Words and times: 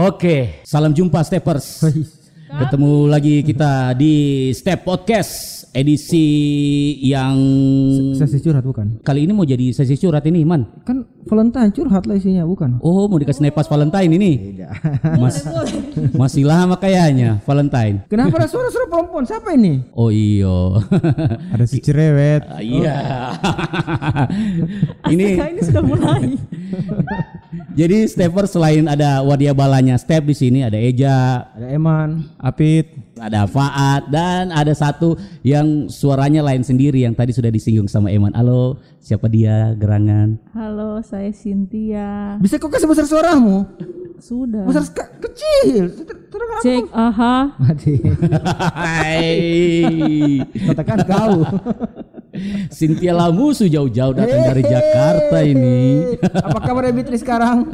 Oke, 0.00 0.64
salam 0.64 0.96
jumpa 0.96 1.20
Steppers. 1.20 1.84
Ketemu 2.64 3.04
lagi 3.04 3.44
kita 3.44 3.92
di 3.92 4.48
Step 4.56 4.80
Podcast 4.88 5.59
edisi 5.70 6.26
yang 7.00 7.38
Sesi 8.12 8.38
curhat 8.38 8.62
bukan? 8.62 8.98
kali 9.00 9.22
ini 9.22 9.32
mau 9.32 9.44
jadi 9.44 9.70
sesi 9.70 9.94
curhat 9.94 10.26
ini, 10.26 10.42
Man. 10.42 10.66
Kan 10.82 11.06
Valentine 11.24 11.70
curhat 11.70 12.04
lah 12.04 12.14
isinya 12.14 12.42
bukan? 12.42 12.80
Oh, 12.80 13.06
mau 13.06 13.16
dikasih 13.16 13.44
nepas 13.44 13.64
Valentine 13.64 14.10
ini? 14.10 14.32
Mas, 15.22 15.46
masih 16.12 16.42
lama 16.42 16.74
kayaknya 16.74 17.38
Valentine. 17.44 18.02
Kenapa 18.06 18.36
ada 18.36 18.48
suara-suara 18.48 18.86
perempuan? 18.86 19.24
Siapa 19.24 19.54
ini? 19.54 19.86
Oh 19.92 20.10
iyo. 20.10 20.80
Ada 21.54 21.64
si 21.64 21.78
cerewet. 21.78 22.42
Ah, 22.46 22.58
Iya. 22.60 22.96
ini 25.12 25.36
ini 25.36 25.60
sudah 25.62 25.82
mulai. 25.82 26.34
jadi 27.72 28.06
Stepper 28.06 28.46
selain 28.46 28.86
ada 28.86 29.22
wadia 29.22 29.52
balanya 29.52 29.96
Step 29.96 30.26
di 30.26 30.34
sini 30.34 30.62
ada 30.62 30.76
Eja, 30.76 31.46
Ada 31.52 31.66
Eman. 31.70 32.26
Apit. 32.36 33.09
Ada 33.20 33.44
Faat 33.44 34.08
dan 34.08 34.48
ada 34.48 34.72
satu 34.72 35.14
yang 35.44 35.86
suaranya 35.86 36.40
lain 36.40 36.64
sendiri 36.64 37.04
yang 37.04 37.12
tadi 37.12 37.30
sudah 37.30 37.52
disinggung 37.52 37.86
sama 37.86 38.08
Eman. 38.08 38.32
Halo, 38.32 38.80
siapa 38.96 39.28
dia? 39.28 39.76
Gerangan. 39.76 40.40
Halo, 40.56 41.04
saya 41.04 41.28
Cynthia. 41.30 42.40
Bisa 42.40 42.56
kok 42.56 42.72
kasih 42.72 42.88
besar 42.88 43.04
suaramu? 43.04 43.68
Sudah. 44.20 44.64
Besar 44.64 44.84
seka- 44.88 45.12
kecil. 45.20 45.92
Cek, 46.60 46.92
aha. 46.92 47.56
Mati. 47.56 47.94
Hai. 48.76 49.32
Katakan 50.72 50.98
kau. 51.04 51.34
Cynthia 52.68 53.12
Lamusu 53.12 53.64
jauh-jauh 53.64 54.12
datang 54.12 54.44
dari 54.44 54.62
Jakarta 54.64 55.38
ini. 55.40 56.04
Apa 56.20 56.58
kabar 56.60 56.88
ya 56.88 56.92
Bitri 56.92 57.16
sekarang? 57.16 57.68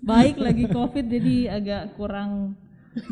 Baik 0.00 0.36
lagi 0.40 0.64
COVID 0.68 1.04
jadi 1.06 1.36
agak 1.56 1.82
kurang 1.96 2.56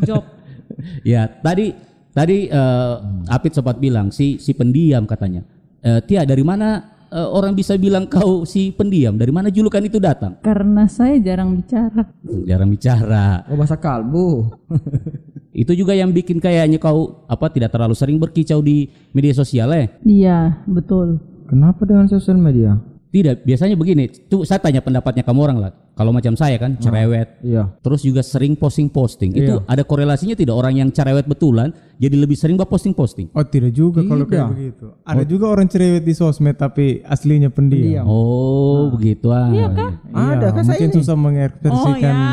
job. 0.04 0.22
ya, 1.12 1.26
tadi 1.28 1.74
tadi 2.12 2.50
eh, 2.50 2.94
Apit 3.30 3.54
sempat 3.54 3.78
bilang 3.78 4.10
si 4.10 4.38
si 4.40 4.52
pendiam 4.54 5.06
katanya. 5.06 5.44
Eh, 5.82 6.00
Tia 6.04 6.26
dari 6.26 6.42
mana 6.42 6.82
eh, 7.10 7.28
orang 7.28 7.54
bisa 7.54 7.78
bilang 7.78 8.06
kau 8.10 8.42
si 8.42 8.74
pendiam? 8.74 9.14
Dari 9.16 9.30
mana 9.30 9.48
julukan 9.48 9.82
itu 9.82 9.98
datang? 9.98 10.38
Karena 10.42 10.86
saya 10.90 11.16
jarang 11.22 11.54
bicara. 11.56 12.02
Jarang 12.46 12.70
bicara. 12.70 13.46
Oh 13.48 13.56
bahasa 13.56 13.78
kalbu. 13.78 14.28
Itu 15.58 15.74
juga 15.74 15.90
yang 15.90 16.14
bikin 16.14 16.38
kayaknya 16.38 16.78
kau 16.78 17.26
apa 17.26 17.50
tidak 17.50 17.74
terlalu 17.74 17.98
sering 17.98 18.14
berkicau 18.22 18.62
di 18.62 18.86
media 19.10 19.34
sosial 19.34 19.74
eh? 19.74 19.90
Iya, 20.06 20.62
betul. 20.70 21.18
Kenapa 21.50 21.82
dengan 21.82 22.06
sosial 22.06 22.38
media? 22.38 22.78
Tidak, 23.08 23.40
biasanya 23.40 23.72
begini. 23.72 24.04
Tuh 24.28 24.44
saya 24.44 24.60
tanya 24.60 24.84
pendapatnya 24.84 25.24
kamu 25.24 25.40
orang 25.40 25.58
lah. 25.58 25.72
Kalau 25.96 26.14
macam 26.14 26.36
saya 26.38 26.60
kan 26.62 26.78
cerewet, 26.78 27.42
Iya. 27.42 27.74
terus 27.82 28.06
juga 28.06 28.22
sering 28.22 28.54
posting-posting. 28.54 29.34
Itu 29.34 29.64
ada 29.66 29.82
korelasinya 29.82 30.38
tidak 30.38 30.54
orang 30.54 30.78
yang 30.78 30.88
cerewet 30.94 31.26
betulan 31.26 31.74
jadi 31.98 32.14
lebih 32.14 32.38
sering 32.38 32.54
bah 32.54 32.68
posting-posting. 32.68 33.34
Oh 33.34 33.42
tidak 33.42 33.74
juga 33.74 34.06
kalau 34.06 34.22
kayak 34.22 34.46
begitu. 34.54 34.86
Ada 35.02 35.24
juga 35.26 35.50
orang 35.50 35.66
cerewet 35.66 36.06
di 36.06 36.14
sosmed 36.14 36.54
tapi 36.54 37.02
aslinya 37.02 37.50
pendiam. 37.50 38.06
Oh, 38.06 38.94
begitu 38.94 39.32
ah. 39.34 39.50
Iya 39.50 39.66
kah? 39.74 39.90
Ada 40.14 40.46
kan 40.54 40.62
saya 40.62 40.78
mungkin 40.78 40.86
ini. 40.86 40.96
susah 41.02 41.14
Oh 41.16 41.18
mengekspresikan. 41.18 42.14
ya. 42.14 42.30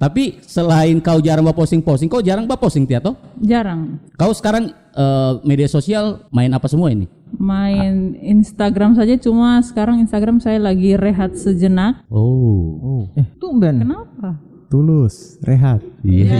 Tapi 0.00 0.22
selain 0.44 0.96
kau 1.00 1.20
jarang 1.20 1.44
bah 1.44 1.52
posting-posting, 1.52 2.08
kau 2.08 2.24
jarang 2.24 2.48
bah 2.48 2.56
posting 2.56 2.88
Tiato? 2.88 3.16
Jarang. 3.36 4.00
Kau 4.16 4.32
sekarang 4.32 4.72
eh, 4.74 5.32
media 5.44 5.68
sosial 5.68 6.24
main 6.32 6.48
apa 6.50 6.68
semua 6.68 6.88
ini? 6.88 7.04
Main 7.36 8.16
Instagram 8.16 8.94
saja 8.94 9.14
cuma 9.16 9.60
sekarang 9.60 10.00
Instagram 10.00 10.38
saya 10.38 10.58
lagi 10.58 10.96
rehat 10.96 11.36
sejenak. 11.36 12.02
Oh. 12.08 12.80
Oh, 12.80 13.02
Eh, 13.14 13.26
tumben. 13.38 13.80
Kenapa? 13.80 14.40
tulus, 14.70 15.34
rehat. 15.42 15.82
Iya 16.06 16.30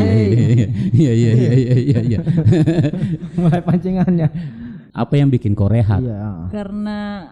iya 0.94 1.12
iya 1.12 1.12
iya 1.12 1.32
iya 1.50 1.74
iya 1.76 1.98
iya. 2.06 2.20
Mulai 3.38 3.58
pancingannya. 3.58 4.28
Apa 4.90 5.18
yang 5.18 5.30
bikin 5.30 5.58
kau 5.58 5.66
rehat? 5.66 5.98
Iya. 5.98 6.46
Karena 6.54 7.26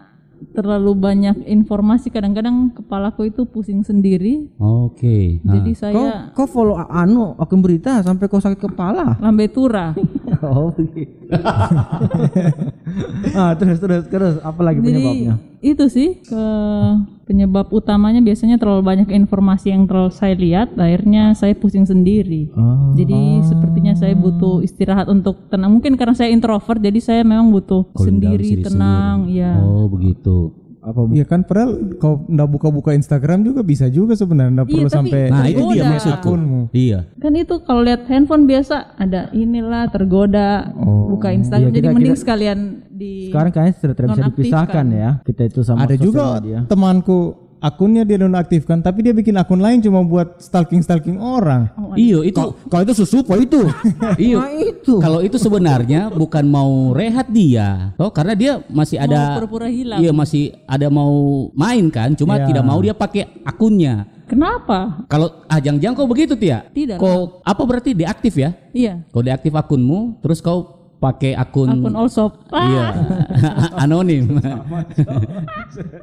terlalu 0.55 0.95
banyak 0.95 1.43
informasi 1.47 2.07
kadang-kadang 2.07 2.71
kepalaku 2.71 3.27
itu 3.27 3.43
pusing 3.43 3.83
sendiri. 3.83 4.47
Oke. 4.55 5.39
Nah. 5.43 5.59
Jadi 5.59 5.71
Kau, 5.71 5.79
saya 5.79 6.31
kau 6.31 6.47
follow 6.47 6.79
anu 6.79 7.35
akun 7.35 7.59
berita 7.59 7.99
sampai 7.99 8.27
kau 8.27 8.39
sakit 8.39 8.59
kepala. 8.59 9.19
lambe 9.19 9.47
tura. 9.47 9.91
Oh 10.49 10.71
begitu. 10.71 11.29
ah 13.37 13.53
terus 13.59 13.77
terus 13.77 14.03
terus 14.09 14.35
apa 14.41 14.61
lagi 14.63 14.79
Jadi 14.81 14.87
penyebabnya? 14.97 15.35
itu 15.59 15.85
sih 15.91 16.09
ke 16.23 16.45
penyebab 17.29 17.69
utamanya 17.69 18.23
biasanya 18.23 18.57
terlalu 18.57 18.81
banyak 18.81 19.09
informasi 19.13 19.69
yang 19.69 19.85
terlalu 19.85 20.09
saya 20.09 20.33
lihat, 20.33 20.73
akhirnya 20.73 21.37
saya 21.37 21.53
pusing 21.53 21.85
sendiri. 21.85 22.49
Oh. 22.57 22.95
Jadi 22.97 23.45
sepertinya 23.45 23.93
saya 23.93 24.17
butuh 24.17 24.65
istirahat 24.65 25.05
untuk 25.11 25.51
tenang. 25.51 25.77
Mungkin 25.77 25.93
karena 25.93 26.17
saya 26.17 26.33
introvert, 26.33 26.81
jadi 26.81 26.97
saya 26.97 27.21
memang 27.21 27.53
butuh 27.53 27.85
sendiri, 27.93 28.65
tenang. 28.65 29.29
Ya, 29.29 29.61
Oh, 29.61 29.85
begitu. 29.85 30.68
Apa 30.81 31.03
Iya 31.05 31.23
kan 31.23 31.43
padahal 31.43 31.71
kau 31.95 32.23
ndak 32.25 32.47
buka-buka 32.49 32.91
Instagram 32.91 33.43
juga 33.43 33.61
bisa 33.61 33.85
juga 33.87 34.13
sebenarnya 34.13 34.51
ndak 34.55 34.67
perlu 34.67 34.87
tapi- 34.87 34.95
sampai 34.95 35.21
Nah, 35.27 35.45
itu 35.45 35.63
dia 35.69 35.83
maksudku. 35.85 36.29
akunmu. 36.29 36.61
Iya. 36.71 36.99
kan 37.15 37.31
itu 37.33 37.55
kalau 37.61 37.81
lihat 37.81 38.01
handphone 38.05 38.43
biasa 38.45 38.75
ada 38.95 39.27
inilah 39.31 39.87
tergoda 39.87 40.71
buka 41.09 41.29
Instagram. 41.29 41.67
Iya, 41.67 41.75
jadi 41.75 41.83
kita- 41.83 41.93
mending 41.93 42.13
kita- 42.13 42.21
sekalian 42.21 42.59
di 42.89 43.11
Sekarang 43.27 43.51
kayaknya 43.51 43.73
sudah 43.75 43.93
tidak 43.93 44.07
bisa 44.09 44.23
dipisahkan 44.25 44.85
ya 44.89 45.09
kita 45.21 45.41
itu 45.45 45.59
sama 45.61 45.79
Ada 45.81 45.95
juga 45.95 46.23
media. 46.37 46.59
temanku 46.63 47.19
akunnya 47.59 48.07
dia 48.07 48.17
nonaktifkan 48.19 48.79
tapi 48.79 49.03
dia 49.03 49.13
bikin 49.13 49.35
akun 49.35 49.59
lain 49.59 49.83
cuma 49.83 50.03
buat 50.03 50.39
stalking-stalking 50.39 51.19
orang. 51.19 51.67
Iyo 51.95 52.23
itu 52.23 52.39
Kalau 52.71 52.81
itu 52.83 52.93
susupo 52.95 53.35
itu. 53.35 53.61
iyo. 54.19 54.39
nah 54.39 54.51
itu. 54.55 54.97
Kalau 54.99 55.19
itu 55.19 55.35
sebenarnya 55.35 56.09
bukan 56.11 56.47
mau 56.47 56.95
rehat 56.95 57.27
dia, 57.29 57.91
toh 57.99 58.09
karena 58.09 58.33
dia 58.33 58.51
masih 58.71 58.97
ada 58.97 59.37
pura-pura 59.37 59.67
hilang. 59.67 59.99
Iya 59.99 60.11
masih 60.15 60.55
ada 60.65 60.87
mau 60.87 61.47
main 61.53 61.85
kan, 61.91 62.15
cuma 62.15 62.39
Iya. 62.39 62.47
tidak 62.47 62.63
mau 62.63 62.79
dia 62.79 62.95
pakai 62.95 63.27
akunnya. 63.43 64.07
Kenapa? 64.29 65.03
Kalau 65.09 65.41
ah 65.49 65.57
jangan 65.57 65.97
kau 65.97 66.05
begitu 66.05 66.37
Tia. 66.37 66.61
Tidak. 66.69 67.01
Kau 67.01 67.41
apa 67.41 67.61
berarti 67.65 67.97
deaktif 67.97 68.37
ya? 68.37 68.53
Iya, 68.69 69.01
Kau 69.09 69.25
deaktif 69.25 69.49
akunmu, 69.49 70.21
terus 70.21 70.37
kau 70.39 70.78
pakai 70.99 71.31
akun, 71.31 71.79
akun 71.79 71.95
also. 71.95 72.27
iya 72.51 72.91
anonim. 73.83 74.35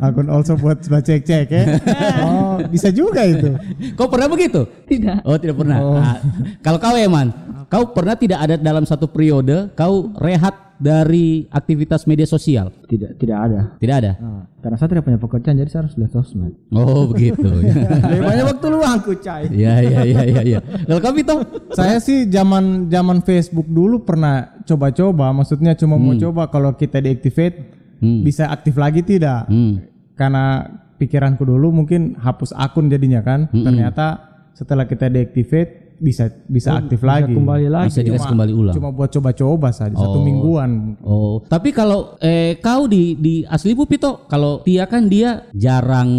Akun 0.00 0.26
also 0.32 0.56
buat 0.56 0.80
cek-cek 0.80 1.46
ya. 1.52 1.64
oh, 2.24 2.56
bisa 2.72 2.88
juga 2.88 3.28
itu. 3.28 3.52
kau 3.92 4.08
pernah 4.08 4.32
begitu? 4.32 4.64
Tidak. 4.88 5.22
Oh 5.28 5.36
tidak 5.36 5.60
pernah. 5.60 5.78
Ah, 6.00 6.16
kalau 6.64 6.80
kau 6.80 6.96
Eman, 6.96 7.28
kau 7.68 7.92
pernah 7.92 8.16
tidak 8.16 8.40
ada 8.40 8.56
dalam 8.56 8.88
satu 8.88 9.04
periode 9.04 9.68
kau 9.76 10.16
rehat 10.16 10.66
dari 10.80 11.48
aktivitas 11.52 12.08
media 12.08 12.24
sosial? 12.24 12.72
Tidak 12.88 13.20
tidak 13.20 13.36
ada. 13.36 13.60
Tidak 13.76 13.96
ada. 13.96 14.12
Nah, 14.16 14.42
karena 14.60 14.76
saya 14.80 14.88
tidak 14.96 15.04
punya 15.08 15.20
pekerjaan 15.20 15.56
jadi 15.60 15.70
saya 15.72 15.80
harus 15.84 15.94
lihat 16.00 16.12
sosmed. 16.12 16.52
Oh 16.72 17.08
begitu. 17.12 17.48
Lebih 18.12 18.24
banyak 18.24 18.44
waktu 18.48 18.66
luangku 18.72 19.12
cai. 19.20 19.44
Iya 19.52 19.74
iya 19.84 20.00
iya 20.04 20.22
iya. 20.24 20.40
iya. 20.56 20.60
Kalau 20.88 21.00
kau 21.04 21.12
Vito? 21.16 21.36
Saya 21.72 22.00
sih 22.00 22.28
zaman 22.28 22.88
zaman 22.88 23.20
Facebook 23.24 23.68
dulu 23.68 24.04
pernah 24.04 24.55
coba-coba, 24.66 25.30
maksudnya 25.30 25.78
cuma 25.78 25.94
mau 25.96 26.18
coba 26.18 26.50
kalau 26.50 26.74
kita 26.74 26.98
deactivate 26.98 27.86
Hmm. 27.96 28.20
bisa 28.20 28.52
aktif 28.52 28.76
lagi 28.76 29.00
tidak? 29.00 29.48
Hmm. 29.48 29.80
Karena 30.12 30.68
pikiranku 31.00 31.48
dulu 31.48 31.72
mungkin 31.72 32.12
hapus 32.16 32.52
akun 32.52 32.92
jadinya 32.92 33.24
kan. 33.24 33.48
Ternyata 33.48 34.20
setelah 34.52 34.84
kita 34.84 35.08
deactivate 35.08 35.96
bisa 35.96 36.28
bisa 36.44 36.76
aktif 36.76 37.00
lagi. 37.00 37.32
Kembali 37.32 37.68
lagi. 37.72 37.88
Bisa 38.04 38.28
kembali 38.28 38.52
ulang. 38.52 38.74
Cuma 38.76 38.92
buat 38.92 39.08
coba-coba 39.08 39.72
saja 39.72 39.96
satu 39.96 40.20
mingguan. 40.20 41.00
Oh, 41.00 41.40
tapi 41.48 41.72
kalau 41.72 42.20
eh 42.20 42.60
kau 42.60 42.84
di 42.84 43.16
di 43.16 43.34
asli 43.48 43.72
Bu 43.72 43.88
Pito, 43.88 44.28
kalau 44.28 44.60
Tia 44.60 44.84
kan 44.84 45.08
dia 45.08 45.48
jarang 45.56 46.12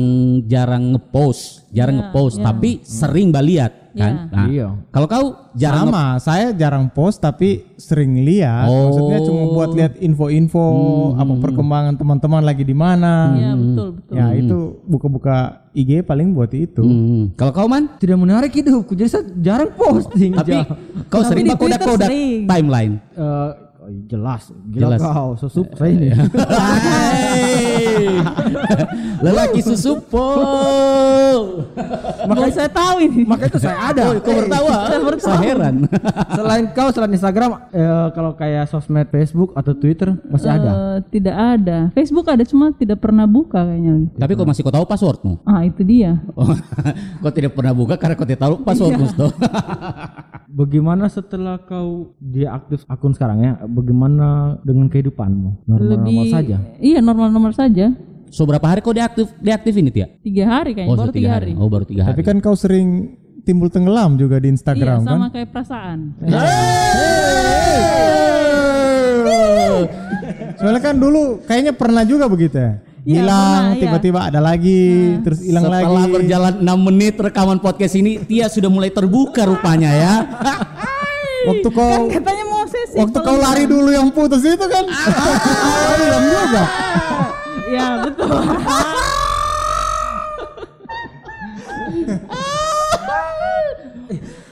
jarang 0.49 0.97
ngepost, 0.97 1.69
jarang 1.73 2.09
ngepost, 2.09 2.41
tapi 2.41 2.81
sering 2.81 3.29
baliat 3.29 3.86
kan. 3.97 4.13
Nah, 4.27 4.45
Iya. 4.47 4.67
Kalau 4.87 5.07
kau 5.07 5.25
jarang 5.53 5.89
Sama, 5.89 6.05
saya 6.17 6.47
jarang 6.51 6.87
post 6.87 7.17
tapi 7.17 7.49
sering 7.75 8.21
lihat. 8.21 8.65
Oh. 8.65 8.87
Maksudnya 8.87 9.19
cuma 9.21 9.41
buat 9.49 9.69
lihat 9.71 9.93
info-info 9.97 10.63
apa 11.13 11.33
perkembangan 11.35 11.93
teman-teman 11.95 12.41
lagi 12.41 12.61
di 12.61 12.71
mana. 12.71 13.33
Iya, 13.33 13.51
betul, 13.53 13.87
betul. 13.93 14.13
Ya 14.13 14.25
itu 14.31 14.57
buka-buka 14.83 15.35
IG 15.71 16.01
paling 16.01 16.31
buat 16.31 16.49
itu. 16.49 16.79
Hmm. 16.79 17.33
Kalau 17.33 17.51
kau 17.51 17.65
man, 17.65 17.89
Tidak 17.95 18.15
menarik 18.15 18.49
hidupku 18.51 18.93
jadi 18.93 19.09
saya 19.09 19.23
jarang 19.37 19.73
posting. 19.73 20.31
tapi 20.31 20.61
kau 21.07 21.19
Tapi 21.19 21.27
sering 21.27 21.43
di 21.43 21.49
bah 21.49 21.57
kodak 21.57 21.69
Twitter 21.75 21.89
kodak 21.91 22.07
sering. 22.07 22.39
timeline. 22.45 22.93
Eh, 23.11 23.21
oh, 23.21 23.49
jelas, 24.05 24.41
gila 24.67 24.83
Jelas. 24.83 24.99
kau, 24.99 25.27
sesup 25.37 25.67
saya 25.77 25.91
ini. 25.91 26.07
Hai. 26.11 27.45
Lelaki 29.23 29.59
susupol. 29.61 30.37
Makanya 32.29 32.53
saya 32.53 32.69
tahu 32.71 32.95
ini. 33.03 33.21
Makanya 33.25 33.49
itu 33.51 33.59
saya 33.61 33.77
ada. 33.91 34.01
oh 34.09 34.13
kau 34.21 34.33
bertawa? 34.43 34.73
Saya 35.17 35.39
heran. 35.41 35.75
Selain 36.37 36.65
kau, 36.71 36.89
selain 36.93 37.11
Instagram, 37.13 37.49
eh, 37.73 38.07
kalau 38.13 38.31
kayak 38.37 38.69
sosmed 38.69 39.07
Facebook 39.09 39.53
atau 39.57 39.73
Twitter 39.73 40.15
masih 40.29 40.49
ada. 40.49 40.69
Eh, 40.69 40.97
tidak 41.13 41.35
ada. 41.35 41.77
Facebook 41.93 42.27
ada 42.29 42.43
cuma 42.45 42.71
tidak 42.75 43.01
pernah 43.01 43.25
buka 43.25 43.63
kayaknya. 43.65 44.09
Tapi 44.15 44.31
kau 44.37 44.47
masih 44.47 44.61
kau 44.65 44.73
tahu 44.73 44.85
passwordmu? 44.85 45.43
Ah 45.43 45.65
itu 45.65 45.81
dia. 45.83 46.21
Oh, 46.37 46.53
kau 47.23 47.33
tidak 47.33 47.53
pernah 47.53 47.73
buka 47.73 47.95
karena 47.97 48.13
kau 48.17 48.27
tidak 48.27 48.41
tahu 48.43 48.53
passwordmu. 48.61 49.05
toh. 49.17 49.31
Bagaimana 50.47 51.05
setelah 51.11 51.59
kau 51.61 52.15
deaktif 52.17 52.81
akun 52.87 53.13
sekarang 53.13 53.43
ya? 53.43 53.51
Bagaimana 53.67 54.57
dengan 54.63 54.87
kehidupanmu? 54.87 55.67
Normal-normal 55.67 56.25
saja. 56.31 56.57
Iya 56.79 56.99
normal-normal 57.03 57.53
saja. 57.53 57.93
So 58.29 58.43
berapa 58.43 58.63
hari 58.63 58.79
kau 58.79 58.91
deaktif 58.91 59.31
deaktif 59.37 59.73
ini 59.75 59.89
Tia? 59.89 60.07
Tiga 60.19 60.43
hari 60.45 60.71
kayaknya. 60.71 60.91
Oh, 60.91 60.97
baru 60.97 61.11
tiga 61.11 61.29
hari. 61.31 61.51
Oh 61.53 61.67
baru 61.67 61.83
tiga 61.83 62.01
hari. 62.03 62.11
Tapi 62.13 62.21
kan 62.23 62.37
kau 62.37 62.53
sering 62.53 63.15
timbul 63.41 63.67
tenggelam 63.67 64.15
juga 64.15 64.37
di 64.37 64.47
Iya 64.47 64.53
Instagram 64.53 64.99
kan? 65.01 65.07
sama 65.07 65.27
kayak 65.29 65.49
perasaan. 65.49 65.99
Soalnya 70.57 70.81
kan 70.81 70.95
dulu 70.97 71.41
kayaknya 71.43 71.73
pernah 71.73 72.03
juga 72.03 72.25
begitu 72.25 72.57
ya. 72.57 72.73
Iya, 73.07 73.23
Hilang, 73.23 73.63
iya. 73.71 73.79
tiba-tiba 73.79 74.19
ada 74.19 74.43
lagi, 74.43 74.83
terus 75.23 75.39
hilang 75.39 75.63
Setelah 75.63 75.79
lagi. 75.95 76.11
berjalan 76.11 76.53
6 76.59 76.87
menit 76.91 77.15
rekaman 77.15 77.55
podcast 77.57 77.95
ini, 77.95 78.19
Tia 78.19 78.51
sudah 78.51 78.67
mulai 78.67 78.91
terbuka 78.91 79.47
rupanya 79.47 79.87
ya. 79.89 80.13
Waktu 81.47 81.67
kau 81.71 81.87
Kan 81.87 82.19
Katanya 82.19 82.43
mau 82.43 82.67
sesi. 82.67 82.99
waktu 82.99 83.17
kau 83.23 83.37
lari 83.39 83.63
dulu 83.63 83.87
yang 83.87 84.11
putus 84.11 84.43
itu 84.43 84.59
kan. 84.59 84.83
Ah, 84.83 85.95
hilang 85.95 86.25
juga. 86.27 86.63
Ya 87.67 87.87
betul. 88.07 88.31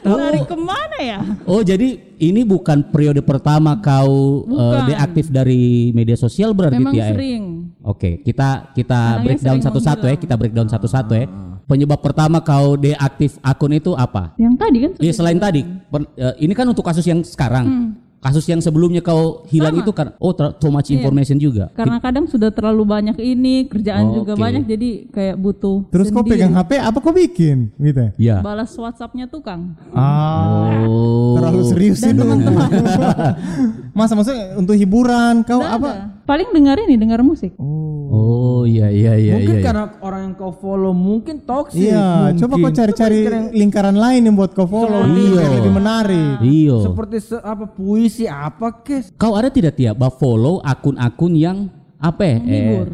Lari 0.06 0.42
ke 0.46 0.58
mana 0.60 0.98
ya? 1.02 1.20
Oh 1.50 1.66
jadi 1.66 1.98
ini 2.22 2.46
bukan 2.46 2.94
periode 2.94 3.26
pertama 3.26 3.74
kau 3.82 4.46
uh, 4.46 4.86
deaktif 4.86 5.34
dari 5.34 5.90
media 5.98 6.14
sosial 6.14 6.54
berarti 6.54 6.78
Memang 6.78 6.94
ya? 6.94 7.10
sering. 7.10 7.74
Oke, 7.82 8.22
kita 8.22 8.70
kita 8.78 9.18
Anaknya 9.18 9.24
breakdown 9.26 9.60
satu-satu 9.62 10.06
ya, 10.06 10.16
kita 10.18 10.36
breakdown 10.38 10.70
satu-satu 10.70 11.14
ya. 11.18 11.26
Penyebab 11.66 11.98
pertama 11.98 12.38
kau 12.46 12.78
deaktif 12.78 13.42
akun 13.42 13.74
itu 13.74 13.98
apa? 13.98 14.38
Yang 14.38 14.54
tadi 14.62 14.78
kan 14.78 14.92
Iya 15.02 15.14
selain 15.18 15.40
tadi, 15.42 15.66
per- 15.66 16.14
eh, 16.14 16.36
ini 16.46 16.54
kan 16.54 16.70
untuk 16.70 16.86
kasus 16.86 17.06
yang 17.10 17.26
sekarang. 17.26 17.66
Hmm. 17.66 17.90
Kasus 18.25 18.42
yang 18.44 18.57
sebelumnya 18.57 19.00
kau 19.00 19.45
hilang 19.45 19.77
itu 19.77 19.94
kan, 19.94 20.18
oh 20.18 20.33
ter- 20.33 20.57
too 20.57 20.68
much 20.68 20.89
information 20.89 21.38
juga. 21.38 21.69
karena 21.72 22.01
kadang 22.01 22.25
sudah 22.25 22.50
terlalu 22.50 22.81
banyak 22.83 23.13
ini 23.19 23.69
kerjaan 23.69 24.10
juga 24.12 24.33
Oke. 24.33 24.42
banyak 24.42 24.66
jadi 24.66 24.89
kayak 25.07 25.36
butuh 25.38 25.86
Terus 25.88 26.10
kau 26.10 26.19
sendiri. 26.19 26.42
pegang 26.42 26.54
HP, 26.56 26.72
apa 26.75 26.98
kau 26.98 27.13
bikin? 27.13 27.69
Gitu. 27.77 28.01
ya? 28.01 28.10
Iya. 28.18 28.36
balas 28.42 28.74
WhatsAppnya 28.74 29.30
tukang 29.30 29.77
Ah, 29.92 30.81
Oh. 30.81 31.38
terlalu 31.38 31.62
serius 31.68 32.01
itu. 32.01 32.18
Masa 33.94 34.12
maksudnya 34.12 34.56
untuk 34.56 34.74
hiburan 34.74 35.42
kau 35.42 35.62
apa? 35.62 35.89
Ada. 36.18 36.25
Paling 36.25 36.50
dengar 36.51 36.77
ini 36.81 36.98
dengar 36.98 37.22
musik 37.22 37.54
Oh 38.16 38.63
iya 38.63 38.88
iya 38.88 39.19
iya 39.19 39.33
mungkin 39.36 39.60
iya. 39.60 39.60
iya. 39.60 39.66
karena 39.66 39.86
orang 40.00 40.22
yang 40.24 40.33
kau 40.39 40.56
follow 40.56 40.95
mungkin 40.95 41.44
toxic. 41.44 41.92
Iya, 41.92 42.31
coba 42.39 42.54
kau 42.63 42.72
cari-cari 42.72 43.27
lingkaran 43.51 43.98
lain 43.98 44.24
yang 44.24 44.39
buat 44.39 44.56
kau 44.56 44.63
follow. 44.63 45.04
Iya. 45.04 45.36
Biar 45.36 45.51
lebih 45.60 45.74
menarik. 45.75 46.39
Iya. 46.39 46.77
Seperti 46.86 47.18
se- 47.19 47.44
apa 47.44 47.68
puisi 47.68 48.24
apa 48.24 48.72
kes? 48.88 49.12
Kau 49.19 49.36
ada 49.36 49.51
tidak 49.51 49.75
Tia, 49.75 49.92
bah 49.92 50.07
follow 50.07 50.63
akun-akun 50.63 51.33
yang 51.36 51.57
apa 52.00 52.24
ya? 52.24 52.38
Menghibur. 52.39 52.88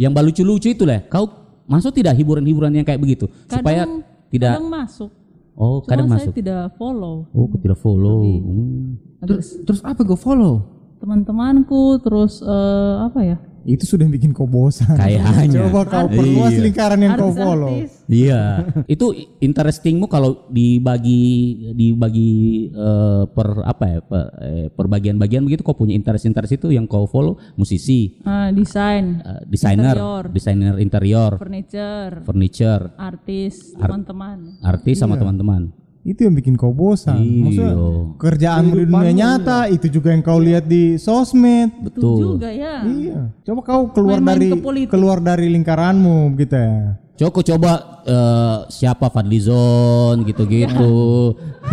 yang 0.00 0.10
lucu-lucu 0.16 0.72
itu 0.72 0.88
lah. 0.88 1.04
Kau 1.12 1.44
masuk 1.64 1.92
tidak 1.96 2.16
hiburan-hiburan 2.16 2.72
yang 2.72 2.84
kayak 2.84 3.00
begitu 3.00 3.28
supaya 3.48 3.88
kadang 3.88 4.04
tidak 4.28 4.52
kadang 4.60 4.68
masuk 4.68 5.10
oh 5.56 5.80
cuma 5.80 5.88
kadang 5.88 6.06
saya 6.12 6.18
masuk. 6.28 6.32
tidak 6.36 6.62
follow 6.76 7.14
Oh, 7.32 7.44
kau 7.48 7.58
tidak 7.60 7.78
follow. 7.80 8.20
Hmm. 8.20 9.00
Terus 9.24 9.46
terus 9.64 9.80
apa 9.80 10.04
gue 10.04 10.18
follow? 10.18 10.73
Teman-temanku 10.96 11.98
terus 12.00 12.38
eh, 12.40 12.94
apa 13.00 13.20
ya 13.22 13.38
Itu 13.64 13.88
sudah 13.88 14.04
bikin 14.04 14.36
kau 14.36 14.44
bosan. 14.44 14.92
Kayaknya. 14.92 15.64
Coba 15.64 15.88
kau 15.88 16.04
perluas 16.12 16.52
Iya. 16.52 16.60
lingkaran 16.68 17.00
yang 17.00 17.16
kau 17.16 17.32
follow. 17.32 17.80
Iya, 18.04 18.40
itu 18.84 19.06
interestingmu 19.40 20.04
kalau 20.04 20.44
dibagi 20.52 21.24
dibagi 21.72 22.32
eh, 22.68 23.24
per 23.24 23.64
apa 23.64 23.84
ya 23.88 23.98
per, 24.04 24.22
eh, 24.38 24.66
per 24.68 24.84
bagian-bagian 24.84 25.48
begitu 25.48 25.64
kau 25.64 25.72
punya 25.72 25.96
interest-interest 25.96 26.60
itu 26.60 26.76
yang 26.76 26.84
kau 26.84 27.08
follow 27.08 27.40
musisi, 27.56 28.20
Ah, 28.20 28.52
desain 28.52 29.24
eh, 29.24 29.48
desainer, 29.48 29.96
Interior. 29.96 30.22
desainer 30.28 30.74
interior, 30.76 31.32
furniture 31.40 32.20
furniture, 32.20 32.84
artis 33.00 33.72
teman-teman 33.72 34.60
artis 34.60 35.00
sama 35.00 35.16
teman-teman. 35.16 35.72
Itu 36.04 36.20
yang 36.22 36.36
bikin 36.36 36.54
kau 36.54 36.68
bosan. 36.70 37.16
Maksudnya 37.16 37.72
Iya, 37.72 37.88
kerjaanmu 38.20 38.72
di 38.76 38.84
dunia 38.84 39.12
nyata 39.14 39.58
itu 39.66 39.88
juga 39.88 40.12
yang 40.12 40.20
kau 40.20 40.36
lihat 40.36 40.68
di 40.68 41.00
sosmed. 41.00 41.72
itu 41.80 41.88
betul. 41.88 42.16
juga 42.36 42.52
ya 42.52 42.84
Iya. 42.84 43.32
Coba 43.40 43.60
kau 43.64 43.82
keluar 43.88 44.20
Main-main 44.20 44.36
dari 44.36 44.46
ke 44.52 44.58
politik. 44.60 44.92
keluar 44.92 45.18
dari 45.18 45.48
lingkaranmu 45.48 46.36
gitu 46.36 46.54
ya. 46.54 47.00
Joko 47.14 47.46
coba 47.46 48.02
eh, 48.02 48.58
siapa 48.74 49.06
Fadlizon 49.06 50.26
gitu-gitu. 50.26 51.30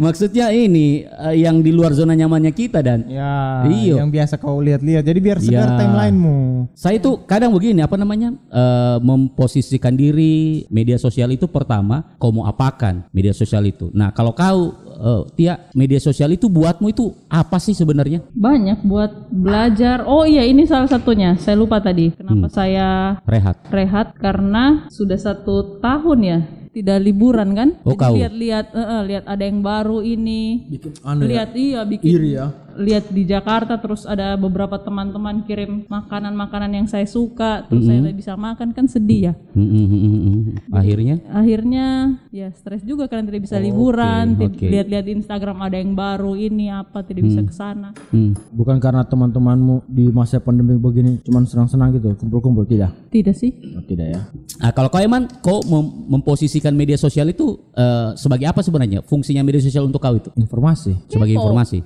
Maksudnya 0.00 0.48
ini 0.48 1.04
eh, 1.04 1.44
yang 1.44 1.60
di 1.60 1.68
luar 1.68 1.92
zona 1.92 2.16
nyamannya 2.16 2.50
kita 2.50 2.80
dan 2.80 3.04
Ya, 3.04 3.62
Iya. 3.68 4.00
yang 4.00 4.08
biasa 4.08 4.40
kau 4.40 4.58
lihat-lihat. 4.58 5.04
Jadi 5.04 5.18
biar 5.20 5.38
segar 5.44 5.68
Iya. 5.70 5.76
timelinemu. 5.76 6.72
Saya 6.72 6.96
itu 6.96 7.20
kadang 7.28 7.52
begini 7.52 7.84
apa 7.84 8.00
namanya 8.00 8.32
eh, 8.48 8.96
memposisikan 9.04 9.92
diri 9.92 10.64
media 10.72 10.96
sosial 10.96 11.28
itu 11.28 11.44
pertama 11.44 12.16
kau 12.16 12.32
mau 12.32 12.48
apakan 12.48 13.04
media 13.12 13.36
sosial 13.36 13.62
itu. 13.68 13.92
Nah 13.92 14.08
kalau 14.10 14.32
kau 14.32 14.83
eh, 14.96 15.22
Tia 15.34 15.54
media 15.72 15.98
sosial 15.98 16.30
itu 16.30 16.46
buatmu 16.46 16.86
itu 16.86 17.04
apa 17.26 17.56
sih 17.56 17.72
sebenarnya? 17.72 18.22
banyak 18.28 18.80
buat 18.82 19.10
belajar 19.28 20.02
oh 20.02 20.22
iya 20.22 20.42
ini 20.42 20.64
salah 20.64 20.86
satunya 20.86 21.34
saya 21.36 21.54
lupa 21.54 21.78
tadi 21.78 22.10
kenapa 22.10 22.46
Hmm. 22.46 22.52
saya 22.52 22.88
Rehat. 23.24 23.56
rehat 23.68 24.06
karena 24.14 24.64
sudah 24.88 25.16
satu 25.16 25.54
tahun 25.78 26.18
ya 26.22 26.38
tidak 26.70 26.98
liburan 27.00 27.54
kan 27.54 27.68
Oh, 27.80 27.94
Jadi 27.94 28.18
lihat-lihat 28.18 28.66
eh, 28.68 29.02
lihat 29.06 29.24
ada 29.24 29.42
yang 29.42 29.60
baru 29.60 30.00
ini 30.00 30.66
Bikin 30.68 30.92
anu 31.00 31.22
ya. 31.22 31.28
lihat 31.28 31.50
iya 31.54 31.80
bikin 31.82 32.08
Iri 32.08 32.30
ya. 32.34 32.46
Lihat 32.76 33.10
di 33.10 33.22
Jakarta 33.24 33.78
terus 33.78 34.04
ada 34.04 34.34
beberapa 34.34 34.78
teman-teman 34.78 35.42
kirim 35.44 35.86
makanan-makanan 35.86 36.70
yang 36.74 36.86
saya 36.86 37.06
suka 37.06 37.64
terus 37.66 37.86
saya 37.86 38.00
tidak 38.02 38.16
bisa 38.18 38.32
makan 38.34 38.68
kan 38.74 38.86
sedih 38.86 39.20
ya 39.30 39.34
Hmm, 39.54 39.70
hmm, 39.70 39.86
hmm, 39.86 40.00
hmm, 40.02 40.18
hmm. 40.18 40.74
Akhirnya 40.74 41.14
akhirnya 41.30 41.86
ya 42.34 42.50
stres 42.50 42.82
juga 42.82 43.06
karena 43.06 43.30
tidak 43.30 43.46
bisa 43.46 43.56
liburan 43.62 44.34
Ti- 44.34 44.46
oke. 44.50 44.66
lihat-lihat 44.66 45.04
di 45.06 45.12
Instagram 45.14 45.56
ada 45.62 45.76
yang 45.78 45.94
baru 45.94 46.34
ini 46.34 46.74
apa 46.74 47.06
tidak 47.06 47.22
bisa 47.30 47.40
ke 47.46 47.54
sana 47.54 47.94
hmm. 48.10 48.34
Bukan 48.50 48.82
karena 48.82 49.06
teman-temanmu 49.06 49.86
di 49.86 50.10
masa 50.10 50.42
pandemi 50.42 50.74
begini 50.74 51.22
cuman 51.22 51.46
senang-senang 51.46 51.94
gitu, 51.94 52.18
kumpul-kumpul 52.18 52.66
tidak? 52.66 52.90
tidak 53.14 53.34
sih 53.38 53.54
Oh, 53.74 53.82
tidak 53.86 54.06
ya. 54.10 54.20
Nah, 54.58 54.70
kalau 54.70 54.86
kau 54.90 55.02
Eman, 55.02 55.26
kau 55.42 55.58
mem- 55.66 56.18
memposisikan 56.18 56.74
media 56.74 56.94
sosial 56.94 57.30
itu 57.30 57.58
eh, 57.74 58.14
sebagai 58.14 58.46
apa 58.46 58.62
sebenarnya? 58.62 59.02
Fungsinya 59.02 59.42
media 59.42 59.62
sosial 59.62 59.86
untuk 59.86 59.98
kau 59.98 60.14
itu? 60.14 60.30
Informasi. 60.34 60.94
Sebagai 61.10 61.34
informasi. 61.34 61.78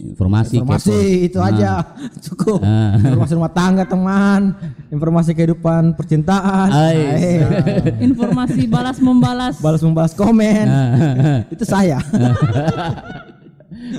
Informasi. 0.00 0.56
Informasi 0.58 0.96
kepo. 0.96 1.26
itu 1.28 1.38
aja 1.38 1.84
cukup. 2.26 2.60
Ah. 2.64 2.96
Informasi 2.96 3.32
rumah 3.36 3.52
tangga 3.52 3.84
teman, 3.84 4.56
informasi 4.88 5.30
kehidupan 5.36 5.92
percintaan, 5.94 6.68
Ais. 6.72 7.20
Hai. 7.20 7.36
informasi 8.08 8.64
balas 8.64 8.96
membalas 8.98 9.60
balas 9.60 9.80
membalas 9.84 10.12
komen. 10.16 10.66
Ah. 10.66 11.44
itu 11.54 11.64
saya. 11.68 12.00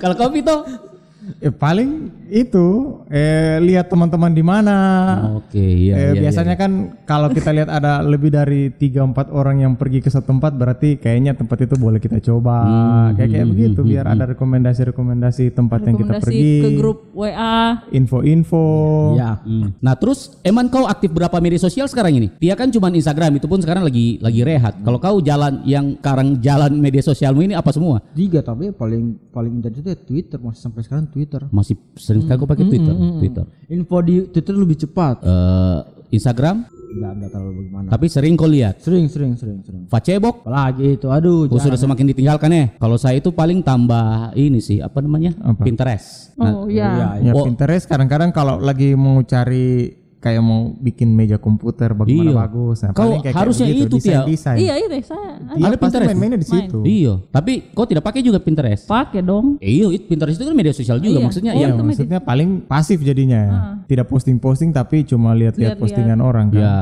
Kalau 0.01 0.15
kau 0.17 0.29
Vito? 0.34 0.90
Eh, 1.39 1.53
paling 1.53 2.11
itu 2.27 3.00
eh, 3.07 3.61
lihat 3.63 3.88
teman-teman 3.88 4.31
di 4.33 4.43
mana. 4.43 4.77
Oke, 5.39 5.61
iya, 5.61 5.93
Eh, 5.95 6.11
iya, 6.17 6.21
biasanya 6.27 6.55
kan 6.57 6.97
kalau 7.05 7.31
kita 7.31 7.53
lihat 7.53 7.69
ada 7.71 8.01
lebih 8.11 8.33
dari 8.33 8.73
3-4 8.73 9.31
orang 9.31 9.63
yang 9.63 9.73
pergi 9.79 10.03
ke 10.03 10.09
satu 10.11 10.31
tempat 10.31 10.55
berarti 10.55 10.95
kayaknya 10.95 11.35
tempat 11.35 11.67
itu 11.67 11.75
boleh 11.75 12.00
kita 12.00 12.23
coba. 12.23 12.57
kayak 13.15 13.29
kayak 13.35 13.47
begitu 13.51 13.79
biar 13.83 14.05
ada 14.07 14.23
rekomendasi-rekomendasi 14.31 15.51
tempat 15.51 15.79
yang 15.83 15.95
kita 16.00 16.13
rekomendasi 16.17 16.31
pergi. 16.31 16.63
ke 16.63 16.69
grup 16.79 16.97
WA 17.11 17.83
Info-info. 17.91 18.65
ya. 19.19 19.39
Hmm. 19.43 19.75
Nah 19.83 19.93
terus 20.00 20.39
Eman 20.41 20.71
kau 20.71 20.88
aktif 20.88 21.11
berapa 21.11 21.38
media 21.43 21.59
sosial 21.59 21.85
sekarang 21.91 22.17
ini? 22.17 22.27
Dia 22.39 22.55
kan 22.55 22.71
cuma 22.71 22.89
Instagram 22.89 23.38
itu 23.38 23.45
pun 23.45 23.59
sekarang 23.59 23.83
lagi 23.83 24.17
lagi 24.23 24.41
rehat. 24.41 24.79
Kalau 24.81 24.97
kau 24.97 25.19
jalan 25.19 25.61
yang 25.67 26.00
sekarang 26.00 26.39
jalan 26.39 26.71
media 26.79 27.03
sosialmu 27.03 27.43
ini 27.45 27.53
apa 27.53 27.69
semua? 27.75 28.00
Tiga 28.15 28.39
tapi 28.41 28.71
paling 28.73 29.29
paling 29.29 29.61
intens 29.61 29.77
itu 29.83 29.89
ya 29.91 29.97
Twitter 30.00 30.39
masih 30.41 30.61
sampai 30.63 30.81
sekarang 30.81 31.05
Twitter. 31.11 31.21
Masih 31.51 31.75
sering 31.98 32.25
sekali 32.25 32.38
kau 32.42 32.50
pakai 32.50 32.66
Twitter. 32.66 32.96
Twitter. 32.96 33.46
Info 33.70 33.98
di 34.01 34.16
Twitter 34.30 34.54
lebih 34.58 34.78
cepat. 34.80 35.22
Eh, 35.22 35.80
Instagram, 36.12 36.68
Enggak 36.92 37.12
ada 37.16 37.28
terlalu 37.32 37.51
bagaimana. 37.63 37.88
tapi 37.88 38.06
sering 38.12 38.34
kau 38.36 38.50
lihat. 38.51 38.84
Sering 38.84 39.08
sering 39.08 39.40
sering 39.40 39.63
sering. 39.63 39.84
Facebook, 39.88 40.44
Apalagi 40.44 41.00
itu 41.00 41.08
aduh 41.08 41.48
oh, 41.48 41.60
sudah 41.62 41.80
semakin 41.80 42.06
ditinggalkan 42.12 42.50
ya. 42.51 42.66
Kalau 42.75 43.00
saya 43.00 43.16
itu 43.16 43.32
paling 43.32 43.63
tambah 43.63 44.36
ini 44.36 44.60
sih 44.60 44.84
apa 44.84 45.00
namanya? 45.00 45.32
Apa? 45.40 45.63
Pinterest. 45.63 46.36
Nah, 46.36 46.51
oh 46.51 46.68
ya 46.68 47.16
Ya 47.24 47.32
Oh. 47.32 47.48
Pinterest 47.48 47.88
kadang-kadang 47.88 48.36
kalau 48.36 48.60
lagi 48.60 48.92
mau 49.00 49.24
cari 49.24 50.00
kayak 50.22 50.40
mau 50.40 50.72
bikin 50.72 51.10
meja 51.10 51.36
komputer 51.36 51.92
bagaimana 51.92 52.30
Iya. 52.30 52.38
bagus. 52.40 52.78
Nah, 52.80 52.92
Kau 52.92 53.18
kayak 53.18 53.34
harusnya 53.34 53.66
kayak 53.68 53.82
itu, 53.84 53.96
Tia. 53.98 54.22
desain. 54.24 54.58
Iya 54.58 54.74
itu 54.78 54.98
saya 55.04 55.30
Dia 55.51 55.66
Ada 55.68 55.75
pasti 55.75 55.82
Pinterest. 55.82 56.08
main-mainnya 56.08 56.38
di 56.38 56.46
Main. 56.46 56.54
situ. 56.63 56.80
Iya, 56.82 57.13
tapi 57.28 57.51
kau 57.72 57.86
tidak 57.86 58.04
pakai 58.04 58.22
juga 58.22 58.38
Pinterest. 58.38 58.86
pakai 58.86 59.20
dong. 59.20 59.58
Eh, 59.58 59.72
Iya, 59.75 59.88
Pinterest 60.00 60.38
itu 60.38 60.46
kan 60.46 60.54
media 60.54 60.72
sosial 60.72 60.98
juga 60.98 61.18
Iya. 61.18 61.25
maksudnya. 61.25 61.51
Ya, 61.51 61.60
Iya, 61.60 61.68
itu 61.74 61.84
maksudnya 61.84 62.20
paling 62.22 62.50
pasif 62.63 63.01
jadinya. 63.01 63.42
ya. 63.42 63.58
Tidak 63.88 64.08
posting-posting 64.08 64.72
tapi 64.72 65.04
cuma 65.04 65.34
lihat-lihat 65.34 65.75
postingan 65.75 66.22
orang 66.22 66.48
kan. 66.50 66.62
Ya, 66.62 66.75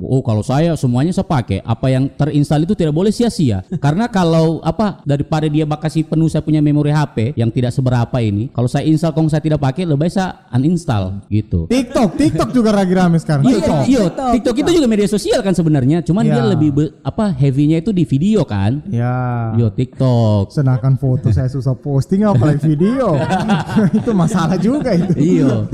oh 0.00 0.20
kalau 0.20 0.42
saya 0.42 0.74
semuanya 0.74 1.12
saya 1.12 1.24
pakai. 1.24 1.62
Apa 1.62 1.86
yang 1.88 2.10
terinstall 2.10 2.64
itu 2.64 2.72
tidak 2.72 2.90
boleh 2.90 3.10
sia-sia. 3.10 3.60
Karena 3.84 4.08
kalau 4.08 4.58
apa 4.60 4.98
daripada 5.02 5.46
dia 5.46 5.62
bakal 5.62 5.86
kasih 5.86 6.02
penuh 6.02 6.26
saya 6.26 6.42
punya 6.42 6.58
memori 6.58 6.90
HP 6.90 7.36
yang 7.36 7.46
tidak 7.46 7.70
seberapa 7.70 8.18
ini, 8.18 8.50
kalau 8.50 8.66
saya 8.66 8.82
install 8.82 9.12
kalau 9.12 9.28
saya 9.28 9.38
tidak 9.38 9.60
pakai, 9.60 9.84
lebih 9.84 10.02
baik 10.02 10.10
saya 10.10 10.48
uninstall 10.50 11.22
gitu. 11.28 11.68
TikTok, 11.68 12.16
TikTok 12.16 12.48
juga 12.50 12.74
lagi 12.86 12.94
rame 12.94 13.16
sekarang. 13.18 13.42
Iya, 13.42 13.56
TikTok. 13.56 13.82
iya, 13.84 14.02
TikTok 14.32 14.56
itu 14.56 14.70
juga 14.72 14.86
media 14.86 15.04
sosial 15.06 15.40
kan 15.40 15.52
sebenarnya. 15.52 15.98
Cuman 16.00 16.22
dia 16.22 16.38
Iya. 16.38 16.48
lebih 16.48 16.70
be- 16.70 16.94
apa 17.00 17.28
heavy-nya 17.28 17.78
itu 17.78 17.90
di 17.90 18.02
video 18.02 18.40
kan. 18.42 18.80
Ya. 18.86 19.50
Yo 19.54 19.66
TikTok. 19.68 20.48
Sedangkan 20.48 20.94
foto 20.94 21.28
saya 21.28 21.46
susah 21.46 21.74
posting 21.74 22.22
apalagi 22.22 22.62
video. 22.64 23.18
itu 23.98 24.10
masalah 24.12 24.54
juga 24.56 24.92
itu. 24.92 25.12
Iya. 25.12 25.66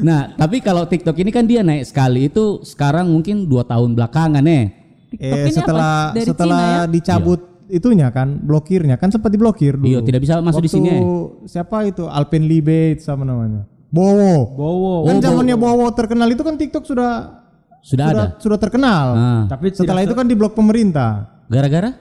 Nah, 0.00 0.32
tapi 0.32 0.60
kalau 0.60 0.84
TikTok 0.84 1.16
ini 1.16 1.30
kan 1.30 1.42
dia 1.42 1.60
naik 1.60 1.84
sekali 1.84 2.28
itu 2.28 2.60
sekarang 2.62 3.08
mungkin 3.08 3.44
dua 3.44 3.62
tahun 3.62 3.94
belakangan 3.94 4.44
eh. 4.44 4.64
TikTok 5.08 5.28
Eh, 5.30 5.42
ini 5.42 5.50
setelah 5.50 5.92
apa? 6.06 6.14
Dari 6.14 6.26
setelah 6.26 6.60
Cina 6.60 6.76
ya? 6.78 6.88
dicabut 6.88 7.40
itunya 7.68 8.08
kan 8.08 8.36
blokirnya 8.38 8.96
kan 8.96 9.08
sempat 9.08 9.28
diblokir 9.28 9.74
dulu. 9.74 9.88
Iya, 9.88 10.00
tidak 10.00 10.20
bisa 10.20 10.40
masuk 10.40 10.60
di 10.60 10.68
Waktu 10.68 10.76
sini. 10.78 10.90
eh. 10.90 11.02
Siapa 11.46 11.76
itu 11.84 12.04
Alpen 12.04 12.44
Libe 12.44 12.92
itu 12.92 13.02
sama 13.02 13.22
namanya. 13.22 13.64
Bowo. 13.92 14.34
Bowo. 14.50 14.94
Kan 15.04 15.20
zamannya 15.20 15.54
Bowo 15.54 15.86
terkenal 15.92 16.26
itu 16.26 16.40
kan 16.40 16.56
TikTok 16.56 16.82
sudah 16.82 17.44
Sudah 17.78 18.06
ada. 18.08 18.24
sudah 18.38 18.56
terkenal. 18.56 19.06
Ah, 19.12 19.42
Tapi 19.46 19.68
Setelah 19.70 20.00
itu 20.00 20.14
kan 20.14 20.24
diblok 20.24 20.54
pemerintah. 20.54 21.44
gara-gara? 21.46 21.92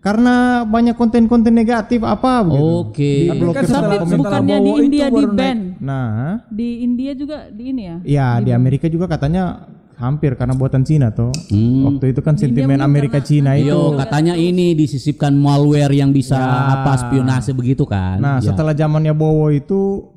Karena 0.00 0.62
banyak 0.62 0.94
konten-konten 0.94 1.50
negatif 1.50 2.00
apa 2.00 2.40
begitu. 2.40 2.64
Oke. 2.86 3.12
Diblokir 3.26 3.66
kan 3.66 3.82
Tapi 3.84 4.16
bukannya 4.16 4.56
di 4.56 4.64
Bowo 4.64 4.78
India 4.78 5.06
di 5.08 5.24
ban. 5.26 5.58
Nah, 5.76 6.40
Di 6.46 6.68
India 6.80 7.12
juga 7.12 7.50
di 7.50 7.62
ini 7.68 7.82
ya. 7.82 7.96
iya 8.02 8.28
di 8.38 8.48
Amerika 8.50 8.86
juga 8.86 9.04
katanya 9.04 9.68
hampir 9.96 10.32
karena 10.32 10.54
buatan 10.54 10.80
Cina 10.80 11.10
toh. 11.10 11.28
Waktu 11.52 12.14
itu 12.14 12.20
kan 12.20 12.32
sentimen 12.32 12.80
Amerika 12.80 13.20
Cina 13.20 13.58
itu. 13.58 13.68
Yo, 13.68 13.92
katanya 13.92 14.32
ini 14.32 14.72
disisipkan 14.72 15.34
malware 15.34 15.92
yang 15.92 16.08
bisa 16.10 16.38
apa 16.70 16.96
spionase 16.96 17.52
begitu 17.52 17.84
kan. 17.84 18.16
Nah, 18.16 18.36
Ya. 18.38 18.52
setelah 18.52 18.72
zamannya 18.72 19.12
Bowo 19.12 19.50
itu 19.50 20.08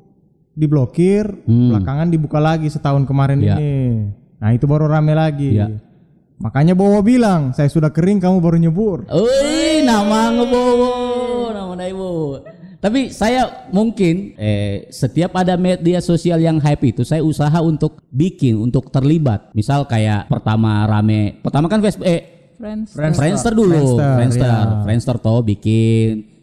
diblokir, 0.54 1.26
belakangan 1.44 2.08
dibuka 2.08 2.38
lagi 2.38 2.70
setahun 2.70 3.04
kemarin 3.04 3.42
Ya. 3.42 3.58
ini. 3.58 4.08
Nah, 4.38 4.50
itu 4.54 4.64
baru 4.64 4.86
rame 4.86 5.12
lagi. 5.12 5.58
Ya. 5.58 5.68
Makanya 6.38 6.74
Bowo 6.74 6.98
bilang, 7.00 7.54
saya 7.54 7.70
sudah 7.70 7.90
kering, 7.90 8.18
kamu 8.18 8.42
baru 8.42 8.58
nyebur. 8.58 9.06
Oi, 9.10 9.82
nama 9.82 10.34
ngebowo, 10.34 10.94
nama 11.54 11.72
Daibo. 11.74 12.42
Tapi 12.78 13.08
saya 13.08 13.64
mungkin 13.72 14.36
eh, 14.36 14.92
setiap 14.92 15.32
ada 15.40 15.56
media 15.56 16.04
sosial 16.04 16.36
yang 16.36 16.60
hype 16.60 16.84
itu 16.84 17.00
saya 17.00 17.24
usaha 17.24 17.64
untuk 17.64 17.96
bikin 18.12 18.60
untuk 18.60 18.92
terlibat. 18.92 19.48
Misal 19.56 19.88
kayak 19.88 20.28
pertama 20.28 20.84
rame, 20.84 21.40
pertama 21.40 21.72
kan 21.72 21.80
Facebook 21.80 22.04
eh 22.04 22.22
Friends. 22.54 22.92
Friendster, 22.94 23.50
dulu, 23.50 23.98
Friendster, 23.98 24.14
Friendster, 24.14 24.46
ya. 24.46 24.82
Friendster 24.86 25.16
toh 25.18 25.42
bikin, 25.42 26.33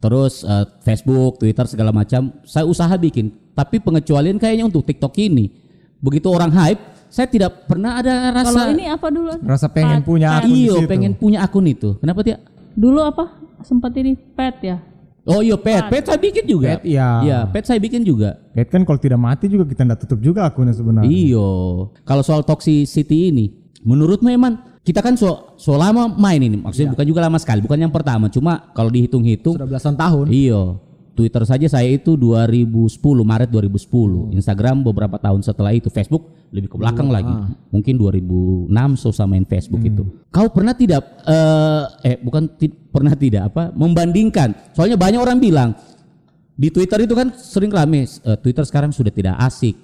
terus 0.00 0.42
eh, 0.42 0.66
Facebook, 0.82 1.38
Twitter 1.38 1.68
segala 1.68 1.92
macam. 1.92 2.32
Saya 2.42 2.66
usaha 2.66 2.90
bikin, 2.96 3.30
tapi 3.54 3.78
pengecualian 3.78 4.40
kayaknya 4.40 4.66
untuk 4.66 4.82
TikTok 4.82 5.14
ini. 5.20 5.52
Begitu 6.00 6.32
orang 6.32 6.48
hype, 6.48 6.80
saya 7.12 7.28
tidak 7.28 7.68
pernah 7.68 8.00
ada 8.00 8.32
Kalau 8.32 8.56
rasa 8.56 8.72
ini 8.72 8.84
apa 8.88 9.06
dulu? 9.12 9.32
Rasa 9.44 9.66
pengen 9.68 10.00
punya 10.00 10.40
akun 10.40 10.56
iyo 10.56 10.74
pengen 10.88 11.12
punya 11.12 11.38
akun 11.44 11.68
itu. 11.68 12.00
Kenapa 12.00 12.24
dia? 12.24 12.40
Dulu 12.72 13.04
apa? 13.04 13.36
Sempat 13.60 13.92
ini 14.00 14.16
pet 14.16 14.56
ya. 14.64 14.76
Oh 15.28 15.44
iya 15.44 15.58
pet, 15.60 15.92
pet 15.92 16.08
saya 16.08 16.16
bikin 16.16 16.48
juga. 16.48 16.80
Pet, 16.80 16.88
iya. 16.88 17.20
Iya, 17.20 17.38
pet 17.52 17.68
saya 17.68 17.76
bikin 17.76 18.00
juga. 18.00 18.40
Pet 18.56 18.72
kan 18.72 18.88
kalau 18.88 18.96
tidak 18.96 19.20
mati 19.20 19.52
juga 19.52 19.68
kita 19.68 19.84
tidak 19.84 20.00
tutup 20.00 20.20
juga 20.24 20.48
akunnya 20.48 20.72
sebenarnya. 20.72 21.12
Iyo. 21.12 21.48
Kalau 22.08 22.24
soal 22.24 22.40
toxicity 22.40 23.28
ini, 23.28 23.52
menurut 23.84 24.24
Eman, 24.24 24.56
kita 24.80 25.04
kan 25.04 25.12
so, 25.12 25.54
so 25.60 25.76
lama 25.76 26.08
main 26.08 26.40
ini, 26.40 26.56
maksudnya 26.56 26.96
bukan 26.96 27.04
juga 27.04 27.20
lama 27.28 27.36
sekali, 27.36 27.60
bukan 27.60 27.76
yang 27.76 27.92
pertama, 27.92 28.32
cuma 28.32 28.72
kalau 28.72 28.88
dihitung-hitung, 28.88 29.60
Sudah 29.60 29.68
belasan 29.68 29.94
tahun. 29.94 30.26
iyo. 30.32 30.80
Twitter 31.10 31.44
saja 31.44 31.68
saya 31.68 31.90
itu 31.90 32.16
2010 32.16 32.96
Maret 33.20 33.52
2010, 33.52 34.32
Instagram 34.32 34.80
beberapa 34.80 35.20
tahun 35.20 35.44
setelah 35.44 35.76
itu, 35.76 35.92
Facebook 35.92 36.32
lebih 36.48 36.72
ke 36.72 36.76
belakang 36.80 37.12
lagi, 37.12 37.28
mungkin 37.68 38.00
2006 38.00 38.72
so 38.96 39.12
main 39.28 39.44
Facebook 39.44 39.84
itu. 39.84 40.02
Kau 40.32 40.48
pernah 40.48 40.72
tidak 40.72 41.04
eh, 41.28 41.84
eh 42.08 42.16
bukan 42.24 42.48
ti- 42.56 42.72
pernah 42.72 43.12
tidak 43.12 43.52
apa 43.52 43.68
membandingkan? 43.68 44.72
Soalnya 44.72 44.96
banyak 44.96 45.20
orang 45.20 45.36
bilang 45.36 45.76
di 46.56 46.72
Twitter 46.72 47.04
itu 47.04 47.12
kan 47.12 47.36
sering 47.36 47.68
rame 47.68 48.08
eh, 48.08 48.38
Twitter 48.40 48.64
sekarang 48.64 48.88
sudah 48.88 49.12
tidak 49.12 49.36
asik, 49.44 49.76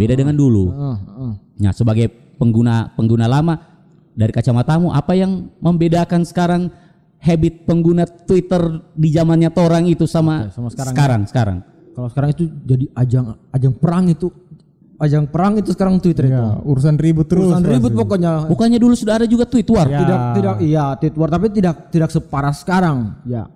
beda 0.00 0.16
dengan 0.16 0.32
dulu. 0.32 0.72
Ah, 0.72 0.96
ah. 0.96 1.32
Nah, 1.60 1.72
sebagai 1.76 2.08
pengguna 2.40 2.88
pengguna 2.96 3.28
lama 3.28 3.69
dari 4.14 4.32
kacamatamu 4.34 4.90
apa 4.90 5.12
yang 5.14 5.50
membedakan 5.62 6.26
sekarang 6.26 6.70
habit 7.20 7.68
pengguna 7.68 8.08
Twitter 8.08 8.80
di 8.96 9.08
zamannya 9.12 9.52
Torang 9.52 9.84
itu 9.86 10.08
sama, 10.08 10.48
sama 10.50 10.72
sekarang 10.72 10.94
sekarang 10.96 11.22
sekarang. 11.28 11.58
Kalau 11.90 12.08
sekarang 12.08 12.30
itu 12.32 12.44
jadi 12.64 12.84
ajang 12.96 13.26
ajang 13.52 13.74
perang 13.76 14.08
itu 14.08 14.32
ajang 15.00 15.24
perang 15.28 15.56
itu 15.60 15.70
sekarang 15.72 16.00
Twitter 16.00 16.28
itu. 16.28 16.36
Ya, 16.36 16.60
urusan 16.60 16.96
ribut 17.00 17.26
terus. 17.28 17.48
Urusan 17.48 17.64
ribut 17.64 17.92
pasti. 17.92 18.00
pokoknya. 18.04 18.32
Bukannya 18.48 18.78
dulu 18.78 18.94
sudah 18.96 19.14
ada 19.20 19.26
juga 19.28 19.44
tweet 19.48 19.68
war? 19.72 19.88
Ya. 19.88 20.00
Tidak 20.04 20.20
tidak 20.36 20.56
iya 20.64 20.84
tweet 21.00 21.16
war 21.16 21.28
tapi 21.32 21.46
tidak 21.52 21.74
tidak 21.92 22.10
separah 22.12 22.54
sekarang. 22.56 23.20
Ya. 23.24 23.48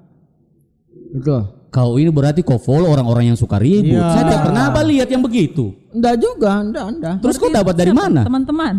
Itu. 1.13 1.65
Kau 1.75 1.99
ini 1.99 2.07
berarti 2.07 2.47
kau 2.47 2.55
follow 2.55 2.87
orang-orang 2.87 3.35
yang 3.35 3.39
suka 3.39 3.59
ribut. 3.59 3.99
Iya. 3.99 4.07
Saya 4.15 4.25
tidak 4.31 4.43
pernah 4.47 4.63
apa 4.71 4.81
lihat 4.87 5.09
yang 5.11 5.23
begitu. 5.27 5.75
Enggak 5.91 6.15
juga, 6.23 6.63
enggak, 6.63 6.87
enggak. 6.87 7.15
Terus 7.19 7.37
kau 7.39 7.51
dapat 7.51 7.75
dari 7.75 7.91
mana? 7.91 8.23
Teman-teman. 8.23 8.75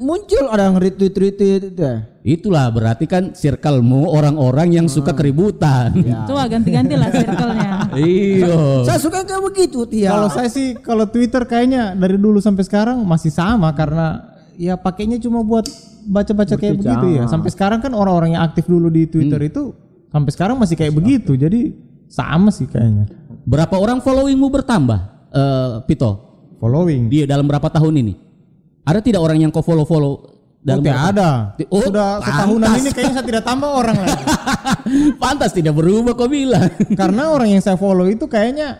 Muncul 0.00 0.48
yang 0.48 0.80
retweet 0.80 1.12
retweet 1.12 1.76
itu 1.76 1.76
ya. 1.76 2.08
Itulah 2.24 2.72
berarti 2.72 3.04
kan 3.04 3.36
circlemu 3.36 4.08
orang-orang 4.08 4.80
yang 4.80 4.86
suka 4.88 5.12
keributan. 5.12 5.92
Coba 6.24 6.48
ganti-ganti 6.48 6.96
lah 6.96 7.12
circle-nya. 7.12 7.72
Iya. 8.00 8.86
Saya 8.86 8.96
suka 9.02 9.26
kayak 9.28 9.42
begitu, 9.44 9.84
Tia. 9.84 10.14
Kalau 10.14 10.28
saya 10.32 10.48
sih 10.48 10.72
kalau 10.80 11.04
Twitter 11.04 11.44
kayaknya 11.44 11.92
dari 11.92 12.16
dulu 12.16 12.40
sampai 12.40 12.64
sekarang 12.64 13.02
masih 13.04 13.28
sama 13.28 13.74
karena 13.76 14.30
ya 14.56 14.78
pakainya 14.80 15.20
cuma 15.20 15.44
buat 15.44 15.68
baca-baca 16.08 16.56
kayak 16.56 16.80
begitu 16.80 17.06
ya. 17.20 17.28
Sampai 17.28 17.52
sekarang 17.52 17.84
kan 17.84 17.92
orang-orang 17.92 18.40
yang 18.40 18.42
aktif 18.46 18.64
dulu 18.64 18.88
di 18.88 19.04
Twitter 19.04 19.52
itu 19.52 19.76
sampai 20.08 20.30
sekarang 20.32 20.56
masih 20.56 20.80
kayak 20.80 20.96
begitu. 20.96 21.36
Jadi 21.36 21.76
sama 22.08 22.48
sih 22.48 22.64
kayaknya. 22.64 23.04
Berapa 23.44 23.76
orang 23.76 24.00
followingmu 24.00 24.48
bertambah, 24.48 25.00
eh, 25.34 25.72
Pito? 25.84 26.10
Following. 26.56 27.08
Dia 27.12 27.24
dalam 27.28 27.44
berapa 27.44 27.68
tahun 27.68 28.00
ini? 28.00 28.29
Ada 28.82 29.00
tidak 29.00 29.20
orang 29.20 29.38
yang 29.38 29.50
kau 29.50 29.60
follow-follow 29.60 30.14
Oh, 30.60 30.62
dalam 30.62 30.80
tidak 30.82 30.92
berapa- 30.94 31.12
ada. 31.14 31.30
Oh, 31.66 31.80
Sudah 31.80 32.08
setahunan 32.20 32.68
pantas. 32.68 32.80
ini 32.80 32.90
kayaknya 32.90 33.14
saya 33.14 33.26
tidak 33.26 33.42
tambah 33.42 33.70
orang 33.70 33.96
lagi. 33.98 34.24
Pantas 35.22 35.50
tidak 35.50 35.72
berubah 35.72 36.12
kau 36.12 36.28
bilang. 36.28 36.68
Karena 37.00 37.22
orang 37.28 37.48
yang 37.50 37.60
saya 37.60 37.74
follow 37.74 38.04
itu 38.06 38.24
kayaknya 38.26 38.76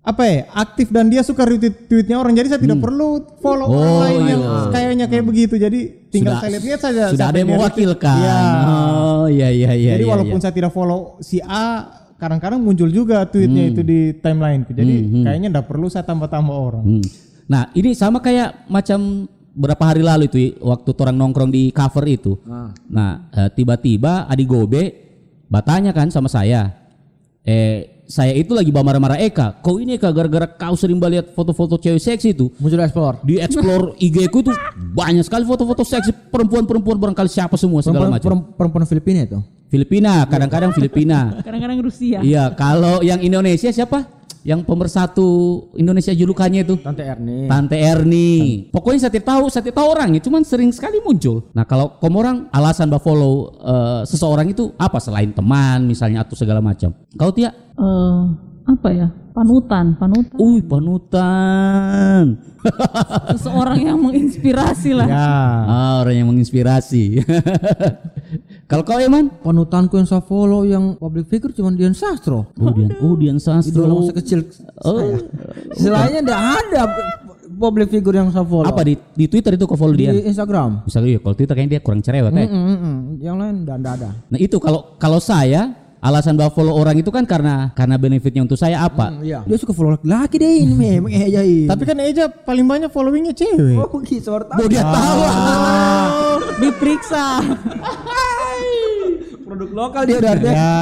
apa 0.00 0.22
ya 0.24 0.38
aktif 0.50 0.88
dan 0.88 1.06
dia 1.06 1.20
suka 1.20 1.44
retweet 1.44 1.84
tweetnya 1.84 2.16
orang 2.16 2.32
jadi 2.32 2.48
saya 2.48 2.58
tidak 2.58 2.80
perlu 2.80 3.20
follow 3.36 3.68
orang 3.68 3.84
Hmm. 3.84 3.92
Oh, 3.92 4.00
lain 4.00 4.20
yang 4.24 4.40
iya. 4.40 4.60
kayaknya 4.66 5.06
kayak 5.06 5.24
begitu 5.24 5.54
jadi 5.54 5.78
tinggal 6.08 6.32
Sudah- 6.32 6.40
saya 6.40 6.50
lihat-lihat 6.50 6.80
saja 6.80 7.02
Sudah 7.12 7.26
ada 7.28 7.38
yang 7.38 7.50
mewakilkan. 7.52 8.16
Iya. 8.16 8.40
Oh, 8.64 9.24
iya 9.28 9.48
iya 9.52 9.70
iya. 9.70 9.90
jadi 9.92 10.02
iya, 10.02 10.10
walaupun 10.10 10.34
iya. 10.34 10.42
saya 10.42 10.54
tidak 10.56 10.72
follow 10.72 11.00
si 11.20 11.36
A 11.38 11.84
kadang-kadang 12.16 12.58
muncul 12.58 12.88
juga 12.88 13.22
tweetnya 13.24 13.62
Hmm. 13.62 13.70
itu 13.70 13.80
di 13.82 13.98
timelineku 14.16 14.72
jadi 14.72 14.94
kayaknya 15.22 15.48
tidak 15.50 15.66
perlu 15.66 15.86
saya 15.86 16.02
tambah-tambah 16.02 16.56
orang 16.56 16.82
Hmm. 16.82 17.04
Nah 17.50 17.66
ini 17.74 17.98
sama 17.98 18.22
kayak 18.22 18.70
macam 18.70 19.26
berapa 19.50 19.82
hari 19.82 20.06
lalu 20.06 20.30
itu 20.30 20.54
waktu 20.62 20.94
orang 20.94 21.16
nongkrong 21.18 21.50
di 21.50 21.74
cover 21.74 22.06
itu. 22.06 22.38
Nah 22.86 23.26
eh, 23.34 23.50
tiba-tiba 23.50 24.30
Adi 24.30 24.46
Gobe 24.46 24.82
bertanya 25.50 25.90
kan 25.90 26.14
sama 26.14 26.30
saya, 26.30 26.70
eh 27.42 28.00
saya 28.10 28.34
itu 28.34 28.54
lagi 28.54 28.74
marah-marah 28.74 29.22
Eka, 29.22 29.62
kau 29.62 29.78
ini 29.78 29.94
Eka 29.94 30.10
gara-gara 30.10 30.46
kau 30.46 30.74
sering 30.74 30.98
lihat 30.98 31.30
foto-foto 31.30 31.78
cewek 31.78 32.02
seksi 32.02 32.34
itu 32.34 32.50
muncul 32.58 32.82
explore. 32.82 33.22
di 33.22 33.38
explore 33.38 33.94
IG 34.06 34.26
ku 34.34 34.42
tuh 34.42 34.54
banyak 34.94 35.22
sekali 35.22 35.46
foto-foto 35.46 35.86
seksi 35.86 36.10
perempuan-perempuan 36.30 36.98
barangkali 36.98 37.30
siapa 37.30 37.54
semua 37.54 37.82
segala 37.86 38.10
Perempuan, 38.10 38.14
macam. 38.18 38.26
perempuan, 38.26 38.54
perempuan 38.58 38.84
Filipina 38.86 39.20
itu. 39.26 39.38
Filipina, 39.70 40.26
kadang-kadang 40.26 40.74
Filipina. 40.74 41.30
Kadang-kadang 41.46 41.78
Rusia. 41.78 42.18
Iya, 42.26 42.50
kalau 42.58 43.06
yang 43.06 43.22
Indonesia 43.22 43.70
siapa? 43.70 44.02
Yang 44.40 44.64
pemersatu 44.64 45.28
Indonesia 45.76 46.16
julukannya 46.16 46.64
itu 46.64 46.80
Tante 46.80 47.04
Erni. 47.04 47.44
Tante 47.44 47.76
Erni. 47.76 48.32
Pokoknya 48.72 49.06
saya 49.06 49.12
tidak 49.12 49.28
tahu, 49.28 49.44
saya 49.52 49.62
tidak 49.68 49.76
tahu 49.76 49.88
orangnya, 49.92 50.20
cuman 50.24 50.42
sering 50.48 50.72
sekali 50.72 50.96
muncul. 51.04 51.52
Nah, 51.52 51.68
kalau 51.68 52.00
kamu 52.00 52.16
orang 52.16 52.36
alasan 52.48 52.88
bah 52.88 53.02
follow 53.02 53.52
eh, 53.60 54.02
seseorang 54.08 54.48
itu 54.48 54.72
apa 54.80 54.96
selain 54.96 55.36
teman 55.36 55.84
misalnya 55.84 56.24
atau 56.24 56.32
segala 56.32 56.64
macam? 56.64 56.96
Kau 57.20 57.28
Tia? 57.32 57.52
Eh, 57.52 58.20
apa 58.64 58.88
ya? 58.92 59.08
Panutan, 59.40 59.96
panutan. 59.96 60.36
Uy, 60.36 60.60
panutan. 60.60 62.36
Seseorang 63.32 63.80
yang 63.80 63.96
menginspirasi 63.96 64.92
lah. 64.92 65.08
Ya. 65.08 65.32
Ah, 65.64 65.92
orang 66.04 66.14
yang 66.20 66.28
menginspirasi. 66.28 67.24
Kalau 68.70 68.84
kau 68.84 69.00
Eman? 69.00 69.32
Panutanku 69.40 69.96
yang 69.96 70.04
saya 70.04 70.20
follow 70.20 70.68
yang 70.68 70.92
public 71.00 71.24
figure 71.32 71.56
cuma 71.56 71.72
Dian 71.72 71.96
Sastro. 71.96 72.52
Oh, 72.60 72.68
Dian, 72.68 72.92
oh, 73.00 73.16
Dian 73.16 73.40
Idola 73.40 73.64
Sastro. 73.64 73.96
masa 73.96 74.12
kecil 74.12 74.44
Oh. 74.84 75.00
saya. 75.00 75.16
Selainnya 75.72 76.20
tidak 76.20 76.42
ada 76.60 76.82
public 77.48 77.88
figure 77.88 78.20
yang 78.20 78.28
saya 78.28 78.44
follow. 78.44 78.68
Apa 78.68 78.84
di 78.84 78.94
di 79.16 79.24
Twitter 79.24 79.56
itu 79.56 79.64
kau 79.64 79.80
follow 79.80 79.96
di 79.96 80.04
Dian? 80.04 80.20
Instagram? 80.20 80.84
Bisa 80.84 81.00
iya, 81.00 81.16
kalau 81.16 81.32
Twitter 81.32 81.56
kayaknya 81.56 81.80
dia 81.80 81.82
kurang 81.82 82.04
cerewet. 82.04 82.28
Mm, 82.28 82.44
mm, 82.44 82.76
mm. 82.76 82.98
Yang 83.24 83.36
lain 83.40 83.54
tidak 83.64 83.76
ada. 83.96 84.10
Nah, 84.28 84.38
itu 84.38 84.56
kalau 84.60 85.00
kalau 85.00 85.18
saya 85.18 85.79
alasan 86.00 86.34
bahwa 86.34 86.50
follow 86.56 86.74
orang 86.80 86.96
itu 86.96 87.12
kan 87.12 87.28
karena 87.28 87.70
karena 87.76 88.00
benefitnya 88.00 88.42
untuk 88.42 88.56
saya 88.56 88.80
apa? 88.80 89.20
Iya. 89.20 89.44
Dia 89.44 89.56
suka 89.60 89.76
follow 89.76 90.00
laki 90.00 90.40
deh 90.40 90.64
ini 90.64 90.72
memang 90.72 91.12
Eja 91.12 91.44
ini. 91.44 91.68
Tapi 91.68 91.82
kan 91.84 91.96
Eja 92.00 92.32
paling 92.32 92.64
banyak 92.64 92.88
followingnya 92.88 93.36
cewek. 93.36 93.76
Oh 93.76 94.00
gitu 94.00 94.32
sorta. 94.32 94.56
Oh, 94.56 94.66
dia 94.66 94.80
tahu. 94.80 95.20
Diperiksa. 96.64 97.26
Produk 99.50 99.70
lokal 99.74 100.02
dia 100.06 100.16
udah 100.22 100.32
ada. 100.32 100.50
Ya. 100.54 100.74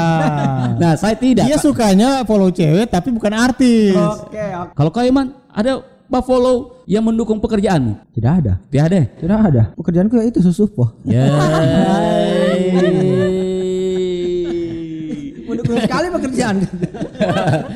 Nah, 0.77 0.93
saya 0.95 1.17
tidak. 1.17 1.49
Dia 1.49 1.59
sukanya 1.59 2.23
follow 2.29 2.53
cewek 2.53 2.93
tapi 2.93 3.09
bukan 3.11 3.33
artis. 3.35 3.97
Oke, 3.97 4.39
oke. 4.39 4.73
Kalau 4.77 4.91
kau 4.93 5.03
Eman, 5.03 5.35
ada 5.51 5.83
apa 5.83 6.21
follow 6.25 6.85
yang 6.85 7.05
mendukung 7.05 7.41
pekerjaanmu? 7.41 8.13
Tidak 8.13 8.33
ada. 8.45 8.61
Tiada. 8.69 9.09
Tidak 9.09 9.39
ada. 9.41 9.63
Pekerjaanku 9.73 10.21
ya 10.21 10.25
itu 10.29 10.45
susupo. 10.45 10.93
Ya. 11.09 11.33
Mendukung 15.69 15.85
sekali 15.85 16.07
pekerjaan. 16.09 16.57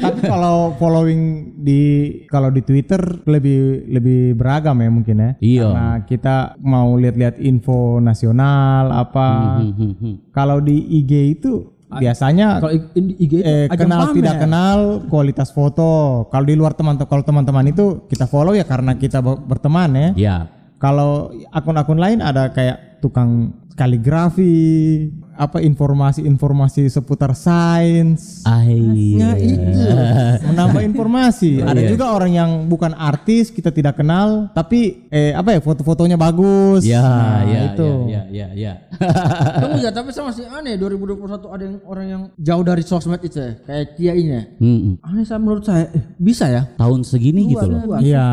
tapi 0.00 0.18
kalau 0.24 0.72
following 0.80 1.52
di 1.60 1.82
kalau 2.26 2.48
di 2.48 2.64
Twitter 2.64 2.98
lebih 3.28 3.84
lebih 3.92 4.20
beragam 4.34 4.80
ya 4.80 4.88
mungkin 4.88 5.16
ya. 5.20 5.30
Iya. 5.38 5.62
Karena 5.68 5.88
kita 6.08 6.36
mau 6.64 6.96
lihat-lihat 6.96 7.36
info 7.36 8.00
nasional 8.00 8.88
apa. 8.88 9.60
Hmm, 9.60 9.92
hmm. 9.92 10.14
Kalau 10.32 10.64
di 10.64 10.80
IG 11.04 11.36
itu 11.36 11.68
biasanya 11.92 12.64
Kalau 12.64 12.72
IG 12.96 13.20
itu 13.20 13.44
eh, 13.44 13.68
kenal 13.68 14.08
pamer. 14.08 14.16
tidak 14.16 14.34
kenal 14.40 14.78
kualitas 15.12 15.52
foto. 15.52 16.24
Kalau 16.32 16.48
di 16.48 16.56
luar 16.56 16.72
teman 16.72 16.96
kalau 16.96 17.20
teman-teman 17.20 17.68
itu 17.68 18.08
kita 18.08 18.24
follow 18.24 18.56
ya 18.56 18.64
karena 18.64 18.96
kita 18.96 19.20
ber- 19.20 19.44
berteman 19.44 19.92
ya. 19.92 20.08
Ya. 20.16 20.36
Kalau 20.80 21.30
akun-akun 21.52 22.00
lain 22.00 22.18
ada 22.18 22.50
kayak 22.50 22.98
tukang 23.04 23.54
kaligrafi, 23.78 25.08
apa 25.42 25.58
informasi-informasi 25.58 26.86
seputar 26.86 27.34
sains, 27.34 28.46
Ai. 28.46 29.18
menambah 30.48 30.82
informasi. 30.86 31.62
ada 31.62 31.82
juga 31.82 32.14
orang 32.14 32.30
yang 32.30 32.50
bukan 32.66 32.94
artis 32.94 33.50
kita 33.50 33.74
tidak 33.74 33.98
kenal, 33.98 34.48
tapi 34.54 35.08
eh 35.10 35.34
apa 35.34 35.58
ya 35.58 35.60
foto-fotonya 35.60 36.14
bagus. 36.14 36.86
Ya, 36.86 37.02
Nah, 37.02 37.42
ya, 37.42 37.60
itu. 37.74 37.90
ya, 38.06 38.22
ya, 38.30 38.46
ya. 38.54 38.72
Kamu 39.62 39.76
ya 39.82 39.90
tapi 39.90 40.14
sama 40.14 40.30
si 40.30 40.46
aneh 40.46 40.78
2021 40.78 41.26
ada 41.50 41.62
yang 41.64 41.76
orang 41.84 42.06
yang 42.06 42.22
jauh 42.38 42.62
dari 42.62 42.82
sosmed 42.82 43.18
itu 43.20 43.36
ya. 43.36 43.52
Kayak 43.66 43.86
Tia 43.98 44.12
ini 44.14 44.30
ya. 44.30 44.42
Hmm, 44.62 44.94
Aneh 45.02 45.24
saya 45.26 45.40
menurut 45.42 45.64
saya 45.66 45.90
eh, 45.90 46.02
bisa 46.16 46.46
ya. 46.46 46.62
tahun 46.78 47.02
segini 47.02 47.50
gitu 47.50 47.66
loh. 47.66 47.98
Iya. 47.98 48.26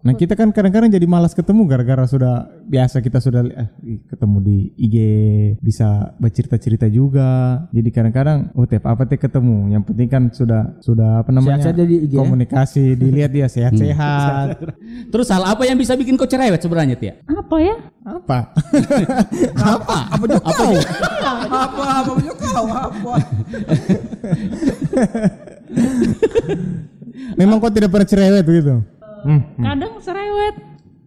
Nah 0.00 0.14
kita 0.16 0.32
kan 0.32 0.50
kadang-kadang 0.50 0.88
jadi 0.88 1.04
malas 1.04 1.36
ketemu 1.36 1.68
gara-gara 1.68 2.04
sudah 2.08 2.48
biasa 2.66 2.98
kita 2.98 3.22
sudah 3.22 3.46
eh, 3.46 3.68
ketemu 4.10 4.38
di 4.42 4.56
IG 4.74 4.96
bisa 5.62 6.12
bercerita-cerita 6.18 6.90
juga. 6.90 7.62
Jadi 7.70 7.88
kadang-kadang 7.94 8.50
oh 8.58 8.66
tiap 8.66 8.90
apa 8.90 9.06
teh 9.06 9.16
ketemu. 9.16 9.70
Yang 9.70 9.82
penting 9.92 10.08
kan 10.10 10.22
sudah 10.34 10.62
sudah 10.82 11.22
apa 11.22 11.30
namanya 11.30 11.62
Sehat-sehat 11.62 11.78
jadi 11.86 11.94
IG, 12.02 12.12
ya? 12.12 12.18
komunikasi 12.20 12.84
dilihat 13.00 13.30
dia 13.30 13.46
sehat-sehat. 13.46 14.46
Terus 15.14 15.26
hal 15.30 15.46
apa 15.46 15.62
yang 15.62 15.78
bisa 15.78 15.94
bikin 15.94 16.18
kau 16.18 16.26
cerewet 16.26 16.58
sebenarnya, 16.58 16.98
Tia? 16.98 17.14
Apa 17.30 17.56
ya? 17.62 17.76
apa? 18.06 18.38
apa? 19.74 19.98
Apa 20.14 20.24
juga 20.30 20.42
kau? 20.46 20.74
apa 21.26 21.84
apa 22.02 22.10
punya 22.14 22.34
kau 22.38 22.66
apa? 22.70 23.12
Memang 27.38 27.56
kok 27.58 27.72
tidak 27.74 27.90
pernah 27.90 28.08
cerewet 28.08 28.44
gitu. 28.46 28.74
Hmm. 29.26 29.42
Kadang 29.58 29.92
serewet. 29.98 30.54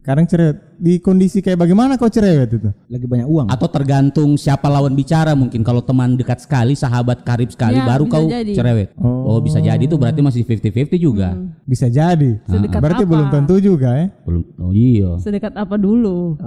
Kadang 0.03 0.25
cerewet. 0.27 0.68
Di 0.79 0.95
kondisi 0.97 1.43
kayak 1.43 1.59
bagaimana 1.59 1.99
kau 1.99 2.07
cerewet 2.07 2.55
itu? 2.55 2.71
Lagi 2.87 3.03
banyak 3.03 3.27
uang. 3.27 3.47
Atau 3.51 3.67
tergantung 3.67 4.39
siapa 4.39 4.65
lawan 4.65 4.95
bicara 4.95 5.35
mungkin. 5.35 5.59
Kalau 5.59 5.83
teman 5.83 6.15
dekat 6.15 6.39
sekali, 6.39 6.71
sahabat 6.71 7.21
karib 7.21 7.51
sekali, 7.51 7.75
Ya, 7.75 7.83
baru 7.83 8.07
kau 8.07 8.25
jadi. 8.25 8.55
cerewet. 8.55 8.95
Oh. 8.95 9.37
bisa 9.39 9.59
jadi 9.59 9.79
itu 9.79 9.95
berarti 9.95 10.19
masih 10.19 10.41
50-50 10.41 10.95
juga. 10.95 11.35
Bisa 11.63 11.85
jadi. 11.85 12.39
Sedekat 12.43 12.79
Berarti 12.79 13.03
apa? 13.03 13.11
belum 13.11 13.27
tentu 13.27 13.55
juga 13.59 13.91
ya. 13.93 14.07
Belum. 14.23 14.43
Oh 14.57 14.71
iya. 14.71 15.19
Sedekat 15.19 15.51
apa 15.53 15.75
dulu? 15.75 16.39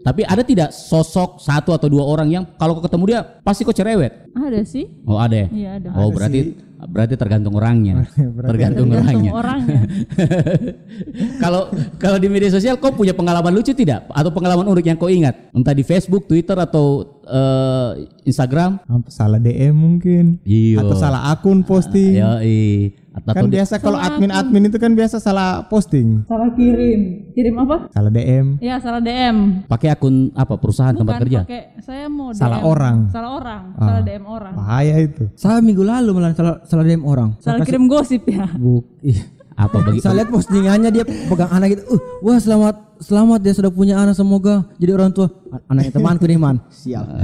Tapi 0.00 0.22
ada 0.22 0.40
tidak 0.40 0.70
sosok 0.70 1.42
satu 1.42 1.74
atau 1.74 1.90
dua 1.90 2.06
orang 2.06 2.30
yang 2.30 2.44
kalau 2.54 2.78
kau 2.78 2.84
ketemu 2.84 3.04
dia 3.06 3.20
pasti 3.42 3.60
kau 3.60 3.74
cerewet? 3.74 4.30
Ada 4.32 4.62
sih. 4.62 4.88
Oh 5.04 5.18
ada 5.18 5.34
ya? 5.36 5.48
Iya 5.50 5.70
ada. 5.82 5.88
Oh 5.98 6.08
berarti 6.08 6.54
berarti 6.76 7.14
tergantung 7.16 7.56
orangnya. 7.56 8.06
tergantung 8.50 8.86
orangnya. 8.88 9.30
Orangnya. 9.32 9.80
Kalau 11.42 11.72
kalau 11.96 12.18
di 12.18 12.28
media 12.28 12.46
sosial 12.48 12.76
kau 12.76 12.92
punya 12.92 13.12
pengalaman 13.12 13.50
lucu 13.50 13.65
tidak? 13.72 14.06
Atau 14.08 14.30
pengalaman 14.30 14.68
unik 14.68 14.84
yang 14.84 14.98
kau 14.98 15.08
ingat? 15.08 15.50
Entah 15.50 15.72
di 15.72 15.80
Facebook, 15.80 16.26
Twitter 16.26 16.54
atau 16.54 17.02
eh, 17.22 17.90
Instagram? 18.22 18.78
Salah 19.06 19.38
DM 19.38 19.72
mungkin. 19.72 20.38
Iya. 20.42 20.84
Atau 20.84 20.94
salah 20.94 21.30
akun 21.30 21.62
posting. 21.62 22.14
Ya, 22.14 22.38
Atau 23.16 23.32
Kan 23.32 23.48
biasa 23.48 23.80
kalau 23.80 23.96
admin-admin 23.96 24.68
itu 24.68 24.76
kan 24.76 24.92
biasa 24.92 25.16
salah 25.16 25.64
posting. 25.64 26.28
salah 26.28 26.52
kirim. 26.52 27.32
Kirim 27.32 27.56
apa? 27.56 27.88
Salah 27.88 28.12
DM. 28.12 28.60
Ya 28.60 28.76
salah 28.76 29.00
DM. 29.00 29.64
pakai 29.64 29.88
akun 29.88 30.36
apa 30.36 30.60
perusahaan 30.60 30.92
tempat 30.92 31.16
Bukan 31.16 31.22
kerja? 31.24 31.40
pakai 31.42 31.62
saya 31.80 32.12
mau 32.12 32.36
Salah 32.36 32.60
DM. 32.60 32.68
orang. 32.68 32.96
Salah 33.08 33.30
orang. 33.32 33.62
Salah 33.72 34.02
DM 34.04 34.24
orang. 34.28 34.52
Bahaya 34.52 34.94
itu. 35.00 35.24
Saya 35.32 35.64
minggu 35.64 35.80
lalu 35.80 36.10
malah 36.12 36.36
salah 36.36 36.60
salah 36.68 36.84
DM 36.84 37.02
orang. 37.02 37.32
Salah 37.40 37.64
kirim 37.64 37.88
gosip 37.88 38.20
ya. 38.28 38.52
Buk. 38.52 38.84
Ih. 39.00 39.16
Apa 39.56 39.80
bagi 39.80 40.04
Saya 40.04 40.20
lihat 40.20 40.28
postingannya 40.28 40.92
dia 40.92 41.04
pegang 41.08 41.48
anak 41.48 41.68
gitu. 41.72 41.82
Uh, 41.88 42.00
wah 42.20 42.36
selamat 42.36 42.76
selamat 43.00 43.40
dia 43.40 43.52
sudah 43.56 43.72
punya 43.72 43.96
anak 43.96 44.12
semoga 44.12 44.68
jadi 44.76 44.92
orang 44.92 45.16
tua. 45.16 45.32
Anaknya 45.72 45.92
temanku 45.96 46.24
nih 46.28 46.36
man. 46.36 46.60
Sial. 46.68 47.04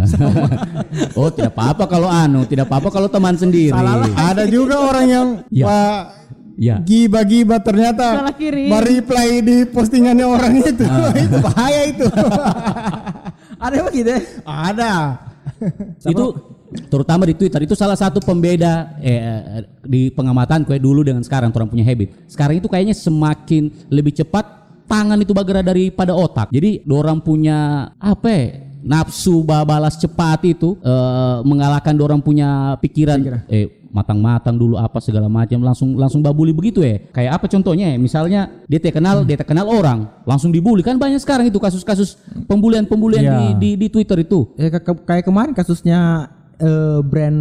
Oh, 1.17 1.29
tidak 1.33 1.57
apa-apa 1.57 1.85
kalau 1.89 2.09
anu, 2.09 2.45
tidak 2.49 2.69
apa-apa 2.69 2.89
kalau 2.89 3.09
teman 3.09 3.37
sendiri. 3.37 3.73
Ada 4.17 4.49
juga 4.49 4.81
orang 4.81 5.07
yang 5.09 5.29
Ya. 5.53 6.09
Ya. 6.61 6.77
giba-giba 6.85 7.57
ternyata 7.65 8.29
Salah 8.29 8.37
mereply 8.37 9.41
di 9.41 9.57
postingannya 9.65 10.27
orang 10.29 10.53
itu. 10.61 10.85
itu 11.25 11.37
bahaya 11.41 11.83
itu. 11.89 12.07
Ada 13.57 13.75
apa 13.81 13.91
gitu? 13.93 14.11
ya? 14.13 14.21
Ada. 14.45 14.93
itu 16.13 16.25
terutama 16.89 17.25
di 17.25 17.33
Twitter 17.33 17.61
itu 17.61 17.73
salah 17.73 17.95
satu 17.95 18.19
pembeda 18.19 18.97
eh, 18.99 19.63
di 19.83 20.09
pengamatan 20.09 20.63
kue 20.63 20.77
dulu 20.77 21.03
dengan 21.03 21.21
sekarang 21.21 21.51
orang 21.51 21.69
punya 21.69 21.85
habit. 21.85 22.27
Sekarang 22.27 22.57
itu 22.57 22.67
kayaknya 22.67 22.93
semakin 22.93 23.71
lebih 23.89 24.13
cepat 24.15 24.45
tangan 24.85 25.17
itu 25.17 25.31
bergerak 25.31 25.65
daripada 25.65 26.13
otak. 26.13 26.49
Jadi 26.49 26.85
orang 26.87 27.19
punya 27.19 27.59
apa 27.97 28.29
ya, 28.29 28.45
nafsu 28.83 29.41
ba- 29.41 29.65
balas 29.65 29.97
cepat 29.97 30.43
itu 30.45 30.75
eh, 30.79 31.39
mengalahkan 31.43 31.95
orang 31.97 32.19
punya 32.19 32.75
pikiran 32.77 33.47
eh 33.47 33.79
matang-matang 33.93 34.57
dulu 34.57 34.81
apa 34.81 35.05
segala 35.05 35.29
macam 35.29 35.61
langsung 35.61 36.01
langsung 36.01 36.25
babuli 36.25 36.49
begitu 36.49 36.81
ya 36.81 36.97
kayak 37.13 37.37
apa 37.37 37.45
contohnya 37.45 37.93
ya 37.93 38.01
misalnya 38.01 38.49
dia 38.65 38.81
tak 38.81 38.97
kenal 38.97 39.21
dia 39.21 39.37
tak 39.37 39.53
kenal 39.53 39.69
orang 39.69 40.09
langsung 40.25 40.49
dibully 40.49 40.81
kan 40.81 40.97
banyak 40.97 41.21
sekarang 41.21 41.53
itu 41.53 41.61
kasus-kasus 41.61 42.17
pembulian-pembulian 42.49 43.21
Ya. 43.21 43.37
di, 43.37 43.47
di 43.61 43.71
di 43.77 43.89
Twitter 43.93 44.25
itu 44.25 44.49
Ya 44.57 44.73
ke- 44.73 45.05
kayak 45.05 45.29
kemarin 45.29 45.53
kasusnya 45.53 46.25
eh, 46.63 46.99
brand 47.03 47.39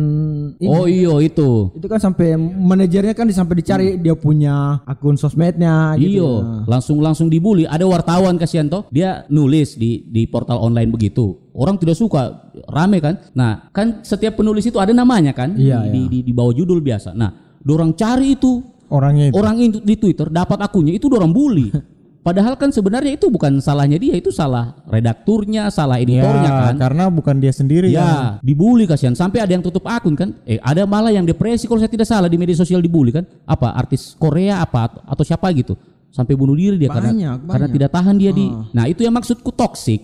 ini. 0.57 0.65
oh 0.67 0.89
iya 0.89 1.13
itu 1.21 1.69
Itu 1.77 1.85
kan 1.85 2.01
sampai 2.01 2.33
manajernya 2.35 3.13
kan 3.13 3.29
sampai 3.29 3.55
dicari 3.61 3.87
dia 3.95 4.17
punya 4.17 4.81
akun 4.83 5.15
sosmednya 5.15 5.93
gitu. 5.95 6.17
Iyo, 6.17 6.31
langsung 6.65 6.97
langsung 6.99 7.29
dibully. 7.29 7.69
Ada 7.69 7.85
wartawan 7.85 8.35
kasihan 8.35 8.65
toh, 8.65 8.89
dia 8.89 9.23
nulis 9.29 9.77
di 9.77 10.03
di 10.03 10.25
portal 10.25 10.57
online 10.57 10.89
begitu. 10.89 11.37
Orang 11.53 11.77
tidak 11.77 11.95
suka, 11.95 12.49
rame 12.65 12.97
kan. 12.97 13.19
Nah, 13.31 13.69
kan 13.69 14.01
setiap 14.01 14.39
penulis 14.39 14.65
itu 14.65 14.79
ada 14.79 14.91
namanya 14.91 15.35
kan, 15.35 15.53
Iya, 15.53 15.85
di, 15.85 16.07
di, 16.07 16.19
di 16.25 16.31
bawah 16.31 16.51
judul 16.51 16.79
biasa. 16.79 17.11
Nah, 17.13 17.29
dorang 17.61 17.93
cari 17.93 18.33
itu 18.33 18.63
Orangnya 18.87 19.31
itu. 19.31 19.35
orang 19.35 19.55
itu 19.59 19.79
di 19.79 19.95
Twitter 19.95 20.27
dapat 20.27 20.59
akunnya 20.59 20.91
itu 20.91 21.07
dorang 21.07 21.31
bully. 21.31 21.69
Padahal 22.21 22.53
kan 22.53 22.69
sebenarnya 22.69 23.17
itu 23.17 23.27
bukan 23.27 23.57
salahnya 23.57 23.97
dia, 23.97 24.13
itu 24.13 24.29
salah 24.29 24.77
redakturnya, 24.85 25.67
salah 25.67 25.97
editornya 25.97 26.45
Ya, 26.45 26.61
kan. 26.69 26.75
karena 26.77 27.03
bukan 27.07 27.35
dia 27.37 27.49
sendiri 27.49 27.89
yang 27.89 28.05
Ya, 28.05 28.37
dibully 28.39 28.85
kasihan 28.85 29.13
sampai 29.13 29.41
ada 29.41 29.49
yang 29.49 29.59
tutup 29.59 29.81
akun 29.83 30.13
kan. 30.13 30.37
Eh, 30.43 30.61
ada 30.61 30.85
malah 30.85 31.09
yang 31.09 31.25
depresi 31.25 31.65
kalau 31.65 31.81
saya 31.81 31.89
tidak 31.89 32.05
salah 32.05 32.29
di 32.29 32.37
media 32.37 32.53
sosial 32.53 32.77
dibully 32.77 33.09
kan. 33.09 33.25
Apa 33.43 33.73
artis 33.73 34.13
Korea 34.15 34.61
apa 34.61 34.85
atau, 34.85 35.01
atau 35.01 35.23
siapa 35.25 35.49
gitu. 35.51 35.73
Sampai 36.09 36.35
bunuh 36.35 36.53
diri 36.53 36.77
dia 36.77 36.91
karena 36.91 37.09
Banyak, 37.09 37.35
karena 37.47 37.65
banyak. 37.65 37.75
tidak 37.75 37.89
tahan 37.89 38.15
dia 38.15 38.31
di. 38.31 38.45
Nah, 38.69 38.85
itu 38.85 39.01
yang 39.01 39.15
maksudku 39.15 39.49
toksik. 39.49 40.01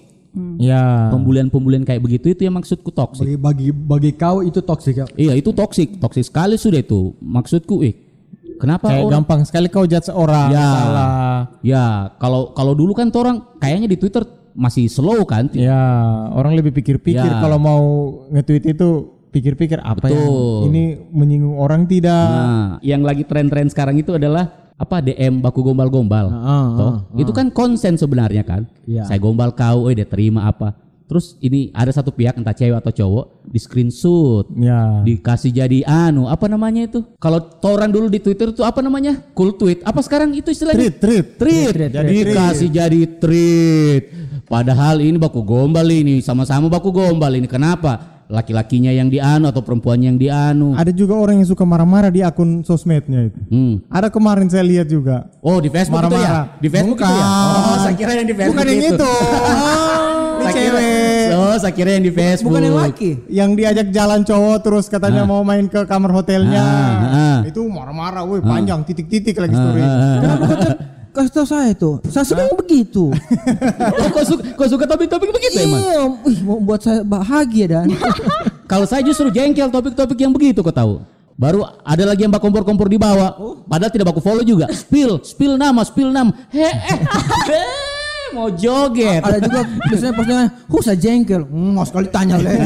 Ya. 0.58 1.10
Pembulian-pembulian 1.10 1.82
kayak 1.82 2.00
begitu 2.00 2.30
itu 2.32 2.46
yang 2.46 2.56
maksudku 2.56 2.90
toksik. 2.90 3.26
Bagi 3.26 3.38
bagi 3.38 3.68
bagi 3.74 4.12
kau 4.14 4.40
itu 4.40 4.58
toksik 4.58 4.96
ya. 4.96 5.06
Iya, 5.14 5.34
itu 5.36 5.50
toksik. 5.50 5.98
Toksik 5.98 6.26
sekali 6.26 6.56
sudah 6.56 6.80
itu. 6.80 7.14
Maksudku 7.20 7.82
eh 7.82 7.94
Kenapa 8.58 8.90
Kayak 8.90 9.02
orang? 9.02 9.14
gampang 9.22 9.42
sekali 9.46 9.68
kau 9.68 9.86
judge 9.86 10.10
orang 10.10 10.50
Ya. 10.50 10.68
salah. 10.68 11.10
Ya, 11.62 11.86
kalau 12.18 12.52
kalau 12.52 12.74
dulu 12.74 12.92
kan 12.92 13.08
tuh 13.08 13.22
orang 13.22 13.38
kayaknya 13.58 13.88
di 13.88 13.98
Twitter 13.98 14.26
masih 14.52 14.90
slow 14.90 15.22
kan. 15.24 15.50
Ya, 15.54 15.78
orang 16.34 16.58
lebih 16.58 16.74
pikir-pikir 16.74 17.30
Ya. 17.30 17.38
kalau 17.38 17.58
mau 17.58 17.84
nge-tweet 18.30 18.66
itu 18.68 18.88
pikir-pikir 19.30 19.78
apa 19.78 20.10
yang 20.10 20.18
Betul. 20.18 20.60
ini 20.68 20.84
menyinggung 21.14 21.56
orang 21.56 21.86
tidak. 21.86 22.10
Nah, 22.10 22.68
yang 22.82 23.06
lagi 23.06 23.22
tren-tren 23.22 23.70
sekarang 23.70 23.94
itu 23.96 24.18
adalah 24.18 24.50
apa 24.74 24.98
DM 24.98 25.42
baku 25.42 25.62
gombal-gombal. 25.62 26.30
Ah, 26.32 26.68
Toh, 26.74 26.94
itu 27.18 27.30
kan 27.30 27.50
konsen 27.50 27.98
sebenarnya 27.98 28.42
kan. 28.42 28.66
Iya. 28.86 29.06
Saya 29.06 29.18
gombal 29.18 29.54
kau, 29.54 29.90
eh 29.90 29.94
dia 29.94 30.06
terima 30.06 30.46
apa. 30.46 30.74
Terus 31.08 31.40
ini 31.40 31.72
ada 31.72 31.88
satu 31.88 32.12
pihak 32.12 32.36
entah 32.36 32.52
cewek 32.52 32.76
atau 32.76 32.92
cowok 32.92 33.26
di 33.46 33.56
screenshot 33.58 34.44
Ya. 34.54 35.00
dikasih 35.02 35.52
jadi 35.52 35.80
anu 35.82 36.28
apa 36.28 36.46
namanya 36.46 36.84
itu 36.84 37.00
kalau 37.16 37.40
toran 37.40 37.88
dulu 37.88 38.08
di 38.08 38.20
Twitter 38.20 38.52
itu 38.52 38.60
apa 38.60 38.80
namanya 38.80 39.16
cool 39.32 39.52
tweet 39.52 39.80
apa 39.82 40.00
sekarang 40.00 40.32
itu 40.32 40.52
istilahnya 40.52 40.92
Treat, 40.92 41.40
treat. 41.40 41.72
treat, 41.72 41.92
dikasih 42.04 42.68
jadi 42.70 43.02
treat 43.18 44.04
padahal 44.44 45.00
ini 45.00 45.16
baku 45.16 45.40
gombal 45.42 45.86
ini 45.86 46.20
sama-sama 46.20 46.68
baku 46.68 46.92
gombal 46.92 47.32
ini 47.32 47.48
kenapa 47.48 48.20
laki-lakinya 48.28 48.92
yang 48.92 49.08
dianu 49.08 49.48
atau 49.48 49.64
perempuannya 49.64 50.12
yang 50.12 50.20
dianu 50.20 50.76
Ada 50.76 50.92
juga 50.92 51.16
orang 51.16 51.40
yang 51.40 51.48
suka 51.48 51.64
marah-marah 51.64 52.12
di 52.12 52.20
akun 52.20 52.60
sosmednya 52.60 53.32
itu. 53.32 53.40
Hmm. 53.48 53.80
Ada 53.88 54.12
kemarin 54.12 54.52
saya 54.52 54.68
lihat 54.68 54.92
juga. 54.92 55.32
oh 55.40 55.64
di 55.64 55.72
Facebook 55.72 56.04
itu 56.04 56.12
ya 56.12 56.28
Marah-marah. 56.28 56.46
di 56.60 56.68
Facebook 56.68 57.00
itu 57.00 57.08
ya 57.08 57.16
Bukan. 57.16 57.64
oh 57.64 57.78
saya 57.80 57.96
kira 57.96 58.12
yang 58.14 58.28
di 58.28 58.36
Facebook 58.36 58.60
Bukan 58.60 58.68
yang 58.68 58.84
itu. 58.92 59.12
Saya 60.48 60.64
kira, 60.64 60.80
cewek. 60.80 61.28
oh 61.36 61.56
saya 61.60 61.74
kira 61.76 61.90
yang 62.00 62.06
di 62.08 62.14
Facebook 62.16 62.52
Bukan 62.56 62.64
yang 62.64 62.78
laki. 62.80 63.12
Yang 63.28 63.50
diajak 63.60 63.88
jalan 63.92 64.20
cowok 64.24 64.58
terus 64.64 64.86
katanya 64.88 65.22
mau 65.28 65.44
main 65.44 65.68
ke 65.68 65.84
kamar 65.84 66.12
hotelnya. 66.16 66.64
Ah, 66.64 67.04
ah. 67.04 67.38
Itu 67.44 67.68
marah-marah, 67.68 68.24
woi 68.24 68.40
panjang 68.40 68.82
titik-titik 68.88 69.36
lagi 69.36 69.56
story. 69.56 69.84
Kenapa 69.84 70.46
kau 71.18 71.26
kasih 71.26 71.34
tahu 71.34 71.48
saya 71.50 71.72
tuh? 71.74 71.96
Saya 72.14 72.26
sedang 72.30 72.54
begitu. 72.54 73.10
oh, 73.98 74.08
kok 74.14 74.26
suka, 74.30 74.44
kok 74.54 74.68
suka 74.70 74.86
topik-topik 74.86 75.34
begitu 75.34 75.66
emang 75.66 75.82
Iya, 75.82 76.02
ih, 76.30 76.40
mau 76.46 76.62
buat 76.62 76.78
saya 76.78 77.02
bahagia 77.02 77.66
dan. 77.66 77.90
Kalau 78.72 78.86
saya 78.86 79.02
justru 79.02 79.34
jengkel 79.34 79.74
topik-topik 79.74 80.18
yang 80.22 80.30
begitu 80.30 80.62
kau 80.62 80.70
tahu. 80.70 81.02
Baru 81.38 81.66
ada 81.66 82.04
lagi 82.06 82.26
yang 82.26 82.34
bak 82.34 82.42
kompor-kompor 82.42 82.90
di 82.90 83.02
bawah. 83.02 83.34
Padahal 83.66 83.94
tidak 83.94 84.14
baku 84.14 84.22
follow 84.22 84.46
juga. 84.46 84.70
Spill, 84.74 85.22
spill 85.26 85.58
nama, 85.58 85.82
spill 85.86 86.10
nama. 86.10 86.34
He, 86.54 86.66
eh, 86.66 86.74
eh, 86.74 86.98
mau 88.34 88.48
joget. 88.50 89.22
Ada 89.22 89.38
juga 89.40 89.60
biasanya 89.84 90.14
postingan, 90.14 90.48
"Huh, 90.68 90.82
saya 90.82 90.98
jengkel." 90.98 91.42
Hmm, 91.48 91.72
mau 91.76 91.86
sekali 91.86 92.08
tanya 92.10 92.36
le. 92.38 92.50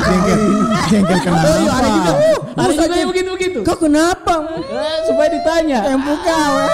jengkel, 0.00 0.38
jengkel 0.90 1.18
kenapa? 1.20 1.46
Oh, 1.46 1.70
ada 1.70 1.88
juga. 1.88 2.12
Ada 2.50 2.72
juga 2.72 2.96
yang 2.96 3.10
begitu-begitu. 3.10 3.58
Kau 3.62 3.76
kenapa? 3.76 4.34
Eh, 4.56 4.98
supaya 5.04 5.28
ditanya. 5.28 5.78
Tempo 5.84 6.12
kau. 6.20 6.52
eh. 6.56 6.70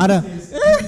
Ada 0.00 0.18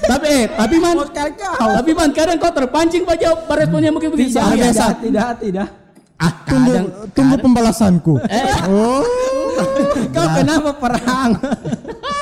tapi 0.03 0.25
eh, 0.27 0.45
tapi 0.51 0.75
man, 0.77 0.95
kau. 0.99 1.69
tapi 1.79 1.91
man 1.95 2.09
kadang 2.11 2.35
kau 2.35 2.51
terpancing 2.51 3.07
baca 3.07 3.27
responnya 3.55 3.91
begitu-begitu. 3.95 4.35
Tidak, 4.35 4.43
Saya 4.43 4.55
biasa. 4.59 4.83
tidak, 4.83 4.99
tidak, 4.99 5.29
tidak. 5.39 5.67
Ah, 6.19 6.31
tunggu, 6.45 6.71
kadang, 6.71 6.87
tunggu 7.11 7.35
pembalasanku. 7.39 8.13
eh, 8.27 8.43
Oh, 8.67 9.03
Kau 10.11 10.27
kenapa 10.35 10.71
perang? 10.75 11.31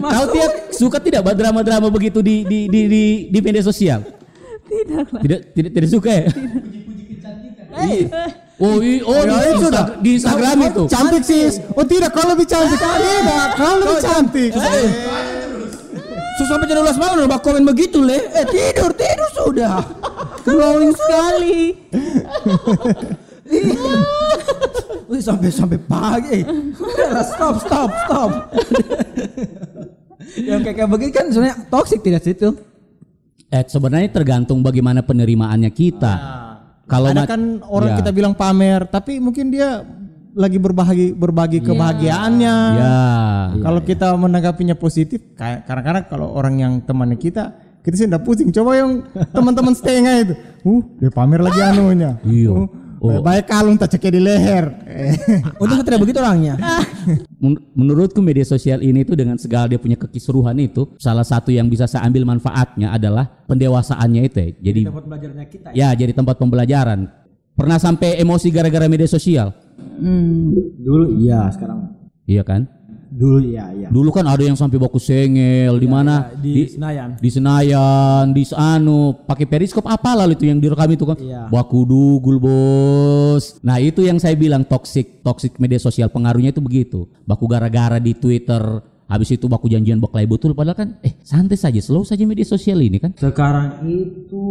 kau 0.00 0.26
tiap 0.30 0.50
suka 0.70 0.98
tidak 0.98 1.20
buat 1.22 1.34
drama-drama 1.34 1.88
begitu 1.88 2.18
di 2.18 2.42
di 2.42 2.58
di 2.66 2.80
di, 2.84 3.02
di 3.28 3.38
media 3.38 3.60
sosial? 3.60 4.00
Tidak 4.64 5.06
lah. 5.08 5.20
Tidak 5.20 5.40
tidak 5.52 5.70
tidak 5.72 5.90
suka 5.90 6.10
ya? 6.10 6.24
Oh, 8.54 8.78
i- 8.78 9.02
oh 9.02 9.20
di, 9.20 9.28
Ya, 9.28 9.50
itu 9.50 9.58
Insta- 9.60 9.74
dah. 9.74 9.86
di 9.98 10.10
Instagram 10.14 10.56
itu. 10.64 10.82
cantik 10.86 11.22
sis. 11.22 11.58
Oh 11.74 11.82
tidak, 11.82 12.10
kau 12.10 12.22
lebih 12.24 12.46
cantik. 12.46 12.78
Tidak, 12.78 13.46
kau 13.52 13.74
lebih 13.76 13.98
cantik. 13.98 14.50
Susah 16.34 16.48
sampai 16.52 16.66
jam 16.66 16.78
12 16.80 16.94
malam 16.96 17.16
udah 17.20 17.38
komen 17.38 17.62
begitu 17.64 17.98
le. 17.98 18.14
Eh 18.30 18.46
tidur, 18.46 18.90
tidur 18.90 19.30
sudah. 19.36 19.82
Glowing 20.44 20.90
sekali. 20.92 21.74
Wih, 25.14 25.22
sampai 25.22 25.46
sampai 25.46 25.78
pagi. 25.78 26.42
Eh, 26.42 26.74
udahlah, 26.74 27.22
stop, 27.22 27.54
stop, 27.62 27.90
stop. 28.02 28.30
Yang 30.50 30.74
kayak 30.74 30.90
begini 30.90 31.12
kan 31.14 31.30
sebenarnya 31.30 31.56
toxic 31.70 32.02
tidak 32.02 32.26
sih 32.26 32.34
itu? 32.34 32.50
Eh 33.46 33.62
sebenarnya 33.62 34.10
tergantung 34.10 34.58
bagaimana 34.58 35.06
penerimaannya 35.06 35.70
kita. 35.70 36.14
Kalau 36.90 37.14
Ada 37.14 37.30
kan 37.30 37.62
orang 37.62 37.94
Ya. 37.94 37.96
kita 38.02 38.10
bilang 38.10 38.34
pamer, 38.34 38.90
tapi 38.90 39.22
mungkin 39.22 39.54
dia 39.54 39.86
lagi 40.34 40.58
berbagi 40.58 41.14
berbagi 41.14 41.62
kebahagiaannya. 41.62 42.56
ya 42.74 42.98
Kalau 43.62 43.80
kita 43.80 44.18
menanggapinya 44.18 44.74
positif, 44.74 45.22
kayak 45.38 45.62
kadang-kadang 45.64 46.04
kalau 46.10 46.34
orang 46.34 46.58
yang 46.58 46.72
temannya 46.82 47.14
kita, 47.14 47.54
kita 47.86 47.94
sih 47.94 48.06
enggak 48.10 48.26
pusing. 48.26 48.50
Coba 48.50 48.74
yang 48.74 49.06
teman-teman 49.30 49.72
setengah 49.72 50.26
itu, 50.26 50.34
uh, 50.66 50.82
dia 50.98 51.10
pamer 51.14 51.38
lagi 51.38 51.60
anunya. 51.62 52.18
Iya. 52.26 52.50
Uh, 52.50 52.66
Oh. 53.04 53.20
Baik 53.20 53.44
kalung 53.52 53.76
tak 53.76 53.92
ceknya 53.92 54.16
di 54.16 54.20
leher. 54.24 54.64
Eh, 54.88 55.12
Untung 55.62 55.84
tidak 55.84 56.00
begitu 56.00 56.24
orangnya. 56.24 56.56
Men- 57.44 57.60
menurutku 57.76 58.24
media 58.24 58.48
sosial 58.48 58.80
ini 58.80 59.04
tuh 59.04 59.12
dengan 59.12 59.36
segala 59.36 59.68
dia 59.68 59.76
punya 59.76 60.00
kekisruhan 60.00 60.56
itu 60.56 60.88
salah 60.96 61.20
satu 61.20 61.52
yang 61.52 61.68
bisa 61.68 61.84
saya 61.84 62.08
ambil 62.08 62.24
manfaatnya 62.24 62.96
adalah 62.96 63.28
pendewasaannya 63.44 64.22
itu 64.24 64.36
ya. 64.40 64.48
Jadi 64.72 64.80
Buat 64.88 65.04
belajarnya 65.04 65.44
kita. 65.52 65.68
ya 65.76 65.92
jadi 65.92 66.16
tempat 66.16 66.40
pembelajaran. 66.40 67.12
Pernah 67.54 67.76
sampai 67.76 68.16
emosi 68.24 68.48
gara-gara 68.48 68.88
media 68.88 69.06
sosial? 69.06 69.52
Hmm. 70.00 70.56
Dulu 70.80 71.20
iya, 71.20 71.52
sekarang 71.52 71.92
Iya 72.24 72.40
kan? 72.40 72.64
Dulu 73.14 73.38
iya 73.38 73.70
iya. 73.70 73.88
Dulu 73.88 74.10
kan 74.10 74.26
ada 74.26 74.42
yang 74.42 74.58
sampai 74.58 74.74
baku 74.76 74.98
sengel 74.98 75.78
di 75.78 75.86
mana? 75.86 76.34
Di, 76.34 76.66
Senayan. 76.66 77.14
di 77.22 77.30
Senayan, 77.30 78.24
di 78.34 78.42
anu 78.52 79.14
pakai 79.22 79.46
periskop 79.46 79.86
apa 79.86 80.18
lalu 80.18 80.34
itu 80.34 80.50
yang 80.50 80.58
direkam 80.58 80.90
itu 80.90 81.06
kan? 81.06 81.16
Iya. 81.22 81.46
Baku 81.46 81.86
dugul 81.86 82.42
bos. 82.42 83.62
Nah 83.62 83.78
itu 83.78 84.02
yang 84.02 84.18
saya 84.18 84.34
bilang 84.34 84.66
toxic, 84.66 85.22
toxic 85.22 85.54
media 85.62 85.78
sosial 85.78 86.10
pengaruhnya 86.10 86.50
itu 86.50 86.58
begitu. 86.58 87.06
Baku 87.22 87.46
gara-gara 87.46 88.02
di 88.02 88.18
Twitter, 88.18 88.60
habis 89.06 89.30
itu 89.30 89.46
baku 89.46 89.70
janjian 89.70 90.02
baklai 90.02 90.26
betul. 90.26 90.50
Padahal 90.52 90.74
kan, 90.74 90.88
eh 91.06 91.14
santai 91.22 91.54
saja, 91.54 91.78
slow 91.78 92.02
saja 92.02 92.26
media 92.26 92.44
sosial 92.44 92.82
ini 92.82 92.98
kan. 92.98 93.14
Sekarang 93.14 93.86
itu 93.86 94.42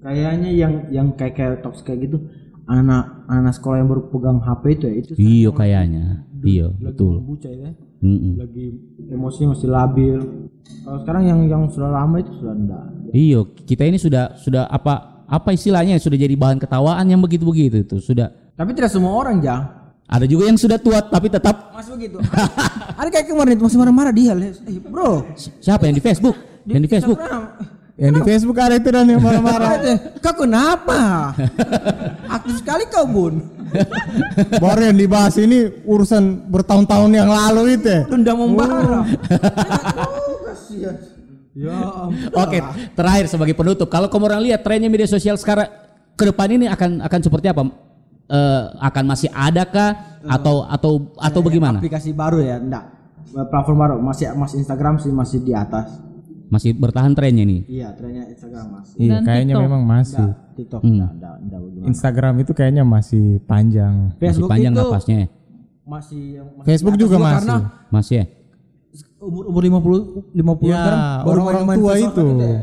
kayaknya 0.00 0.50
yang 0.56 0.72
yang 0.88 1.06
kayak 1.12 1.34
kayak 1.36 1.60
toxic 1.60 1.84
kayak 1.84 2.08
gitu 2.08 2.16
anak 2.64 3.26
anak 3.26 3.52
sekolah 3.52 3.82
yang 3.82 3.88
baru 3.90 4.02
pegang 4.08 4.38
HP 4.40 4.62
itu 4.78 4.84
ya 4.86 4.94
itu 4.94 5.12
Iya 5.18 5.50
kayaknya, 5.50 6.04
iya 6.40 6.66
betul. 6.70 7.20
ya. 7.42 7.74
Mm-mm. 8.00 8.40
Lagi 8.40 8.66
emosinya 9.12 9.52
masih 9.52 9.68
labil. 9.68 10.18
Kalau 10.84 10.98
sekarang 11.04 11.22
yang 11.28 11.40
yang 11.44 11.62
sudah 11.68 11.92
lama 11.92 12.16
itu 12.16 12.32
sudah 12.40 12.54
enggak. 12.56 12.84
Iya, 13.12 13.40
kita 13.68 13.82
ini 13.84 14.00
sudah 14.00 14.40
sudah 14.40 14.64
apa 14.72 15.24
apa 15.28 15.48
istilahnya 15.52 16.00
sudah 16.00 16.16
jadi 16.16 16.32
bahan 16.32 16.58
ketawaan 16.58 17.04
yang 17.04 17.20
begitu-begitu 17.20 17.84
itu 17.84 17.96
sudah. 18.00 18.32
Tapi 18.56 18.72
tidak 18.72 18.88
semua 18.88 19.12
orang 19.12 19.44
jang. 19.44 19.62
Ada 20.10 20.26
juga 20.26 20.50
yang 20.50 20.58
sudah 20.58 20.80
tua 20.80 20.98
tapi 21.06 21.30
tetap 21.30 21.70
Masih 21.70 21.94
begitu. 21.94 22.18
Ada 22.98 23.08
kayak 23.14 23.26
kemarin 23.30 23.54
itu 23.54 23.62
masih 23.62 23.78
marah-marah 23.78 24.12
dia. 24.16 24.34
Eh, 24.34 24.80
bro. 24.82 25.22
siapa 25.62 25.86
yang 25.86 25.94
di 25.94 26.02
Facebook? 26.02 26.34
Yang 26.66 26.82
di 26.82 26.90
Facebook. 26.90 27.18
Instagram. 27.20 27.44
yang 28.00 28.12
di 28.16 28.22
Facebook 28.24 28.56
ada 28.58 28.74
itu 28.80 28.88
dan 28.90 29.06
yang 29.06 29.22
marah-marah. 29.22 29.70
Kau 30.24 30.34
kenapa? 30.34 31.30
Aktif 32.36 32.58
sekali 32.58 32.88
kau 32.90 33.06
bun. 33.06 33.59
Baru 34.62 34.80
yang 34.86 34.98
dibahas 34.98 35.34
ini 35.38 35.70
urusan 35.86 36.48
bertahun-tahun 36.50 37.10
yang 37.10 37.30
lalu 37.30 37.78
itu. 37.78 37.88
ya. 37.88 38.02
Dendam 38.08 38.36
membara. 38.38 39.04
Oh, 39.04 40.36
kasihan. 40.46 40.96
Ya 41.50 41.74
ampun. 41.74 42.30
Oke, 42.38 42.58
terakhir 42.94 43.24
sebagai 43.26 43.54
penutup, 43.58 43.90
kalau 43.90 44.06
kamu 44.06 44.24
orang 44.30 44.42
lihat 44.46 44.62
trennya 44.62 44.86
media 44.86 45.10
sosial 45.10 45.34
sekarang 45.34 45.66
ke 46.14 46.24
depan 46.30 46.46
ini 46.54 46.70
akan 46.70 47.02
akan 47.02 47.20
seperti 47.20 47.50
apa? 47.50 47.66
Eh, 48.30 48.64
akan 48.78 49.04
masih 49.10 49.26
adakah 49.34 50.22
atau 50.22 50.62
atau 50.70 50.92
atau 51.18 51.40
bagaimana? 51.42 51.82
Aplikasi 51.82 52.14
baru 52.14 52.38
ya, 52.38 52.62
enggak. 52.62 52.86
Platform 53.30 53.78
baru 53.78 53.94
masih 53.98 54.30
masih 54.38 54.62
Instagram 54.62 55.02
sih 55.02 55.10
masih 55.10 55.38
di 55.42 55.50
atas. 55.50 55.90
Masih 56.50 56.70
bertahan 56.72 57.14
trennya 57.14 57.44
nih. 57.44 57.60
Iya, 57.64 57.88
trennya 57.94 58.26
Instagram 58.26 58.66
masih. 58.72 58.96
Iya, 58.98 59.10
Dan 59.12 59.22
kayaknya 59.22 59.54
TikTok. 59.54 59.64
memang 59.64 59.82
masih. 59.84 60.26
TikTok 60.52 60.80
Hmm. 60.80 60.90
enggak, 60.90 61.10
enggak, 61.14 61.34
enggak. 61.38 61.86
Instagram 61.86 62.34
itu 62.36 62.52
kayaknya 62.52 62.82
masih 62.84 63.24
panjang. 63.44 63.94
Masih 64.04 64.18
Facebook 64.18 64.50
panjang 64.50 64.72
itu 64.72 64.82
napasnya. 64.82 65.16
ya? 65.16 65.26
masih, 65.82 66.22
masih 66.38 66.66
Facebook 66.66 66.94
atas 66.94 67.02
juga 67.02 67.16
masih. 67.16 67.34
Karena 67.40 67.56
Masih 67.88 68.14
ya? 68.14 68.24
umur 69.20 69.42
umur 69.46 69.62
50 69.62 69.96
50 70.32 70.66
Ya, 70.66 70.76
sekarang 70.76 71.00
orang-orang 71.24 71.60
main-main 71.60 71.78
tua 71.78 71.92
Facebook 71.92 72.10
itu. 72.10 72.24
ya. 72.40 72.58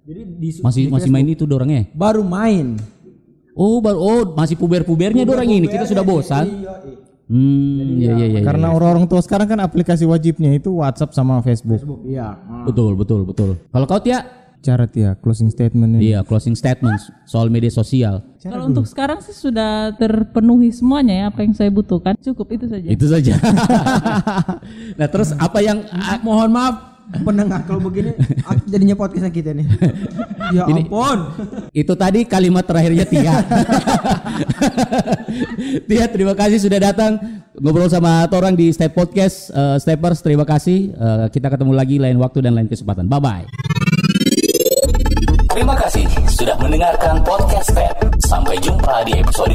Jadi 0.00 0.20
di 0.26 0.48
Masih 0.58 0.82
di 0.82 0.90
masih 0.90 1.10
main 1.10 1.26
itu 1.26 1.44
dorangnya. 1.44 1.82
baru 1.92 2.22
main. 2.22 2.66
Oh, 3.52 3.78
baru 3.78 3.98
oh 3.98 4.20
masih 4.32 4.54
puber-pubernya 4.54 5.22
dorang 5.22 5.46
ini. 5.46 5.66
Kita 5.66 5.84
sudah 5.84 6.00
bosan. 6.02 6.44
Iya, 6.46 6.74
iya. 6.82 6.96
Hmm, 7.30 8.02
iya 8.02 8.10
iya 8.18 8.26
iya. 8.26 8.40
Karena 8.42 8.74
iya. 8.74 8.74
orang-orang 8.74 9.06
tua 9.06 9.22
sekarang 9.22 9.46
kan 9.46 9.62
aplikasi 9.62 10.02
wajibnya 10.02 10.50
itu 10.50 10.74
WhatsApp 10.74 11.14
sama 11.14 11.38
Facebook. 11.46 11.78
Facebook 11.78 12.02
iya. 12.10 12.34
Ah. 12.34 12.66
betul 12.66 12.98
betul 12.98 13.22
betul. 13.22 13.50
Kalau 13.70 13.86
kau 13.86 14.02
Tia 14.02 14.40
Cara 14.60 14.84
Tia 14.84 15.16
closing 15.16 15.48
statement 15.48 15.96
ini. 15.96 16.12
Iya, 16.12 16.20
closing 16.20 16.52
statement 16.52 17.00
soal 17.24 17.48
media 17.48 17.72
sosial. 17.72 18.20
Kalau 18.44 18.68
untuk 18.68 18.84
sekarang 18.84 19.24
sih 19.24 19.32
sudah 19.32 19.96
terpenuhi 19.96 20.68
semuanya 20.68 21.14
ya 21.16 21.24
apa 21.32 21.40
yang 21.40 21.56
saya 21.56 21.72
butuhkan. 21.72 22.12
Cukup 22.20 22.50
itu 22.52 22.68
saja. 22.68 22.88
Itu 22.92 23.06
saja. 23.08 23.40
nah, 25.00 25.08
terus 25.08 25.32
apa 25.32 25.64
yang 25.64 25.80
Mohon 26.20 26.50
maaf 26.52 26.89
pendengar 27.22 27.60
kalau 27.66 27.80
begini 27.82 28.14
ak- 28.46 28.66
jadinya 28.66 28.94
podcastnya 28.94 29.32
kita 29.32 29.50
nih. 29.52 29.66
ya 30.56 30.64
Ini- 30.70 30.86
ampun. 30.86 31.18
itu 31.74 31.92
tadi 31.94 32.24
kalimat 32.24 32.64
terakhirnya 32.64 33.04
Tia. 33.06 33.34
Tia, 35.88 36.06
terima 36.10 36.34
kasih 36.34 36.58
sudah 36.62 36.78
datang 36.80 37.18
ngobrol 37.58 37.90
sama 37.90 38.26
orang 38.30 38.54
di 38.54 38.70
Step 38.70 38.94
Podcast. 38.94 39.50
Eh, 39.50 39.76
Steppers, 39.82 40.22
terima 40.22 40.46
kasih. 40.46 40.94
Eh, 40.94 41.26
kita 41.30 41.50
ketemu 41.50 41.72
lagi 41.74 41.96
lain 41.98 42.18
waktu 42.18 42.46
dan 42.46 42.54
lain 42.54 42.68
kesempatan. 42.70 43.10
Bye 43.10 43.20
bye. 43.20 43.44
Terima 45.50 45.74
kasih 45.76 46.06
sudah 46.30 46.56
mendengarkan 46.62 47.20
podcast 47.26 47.74
Step. 47.74 47.94
Sampai 48.22 48.56
jumpa 48.62 49.02
di 49.04 49.18
episode 49.18 49.52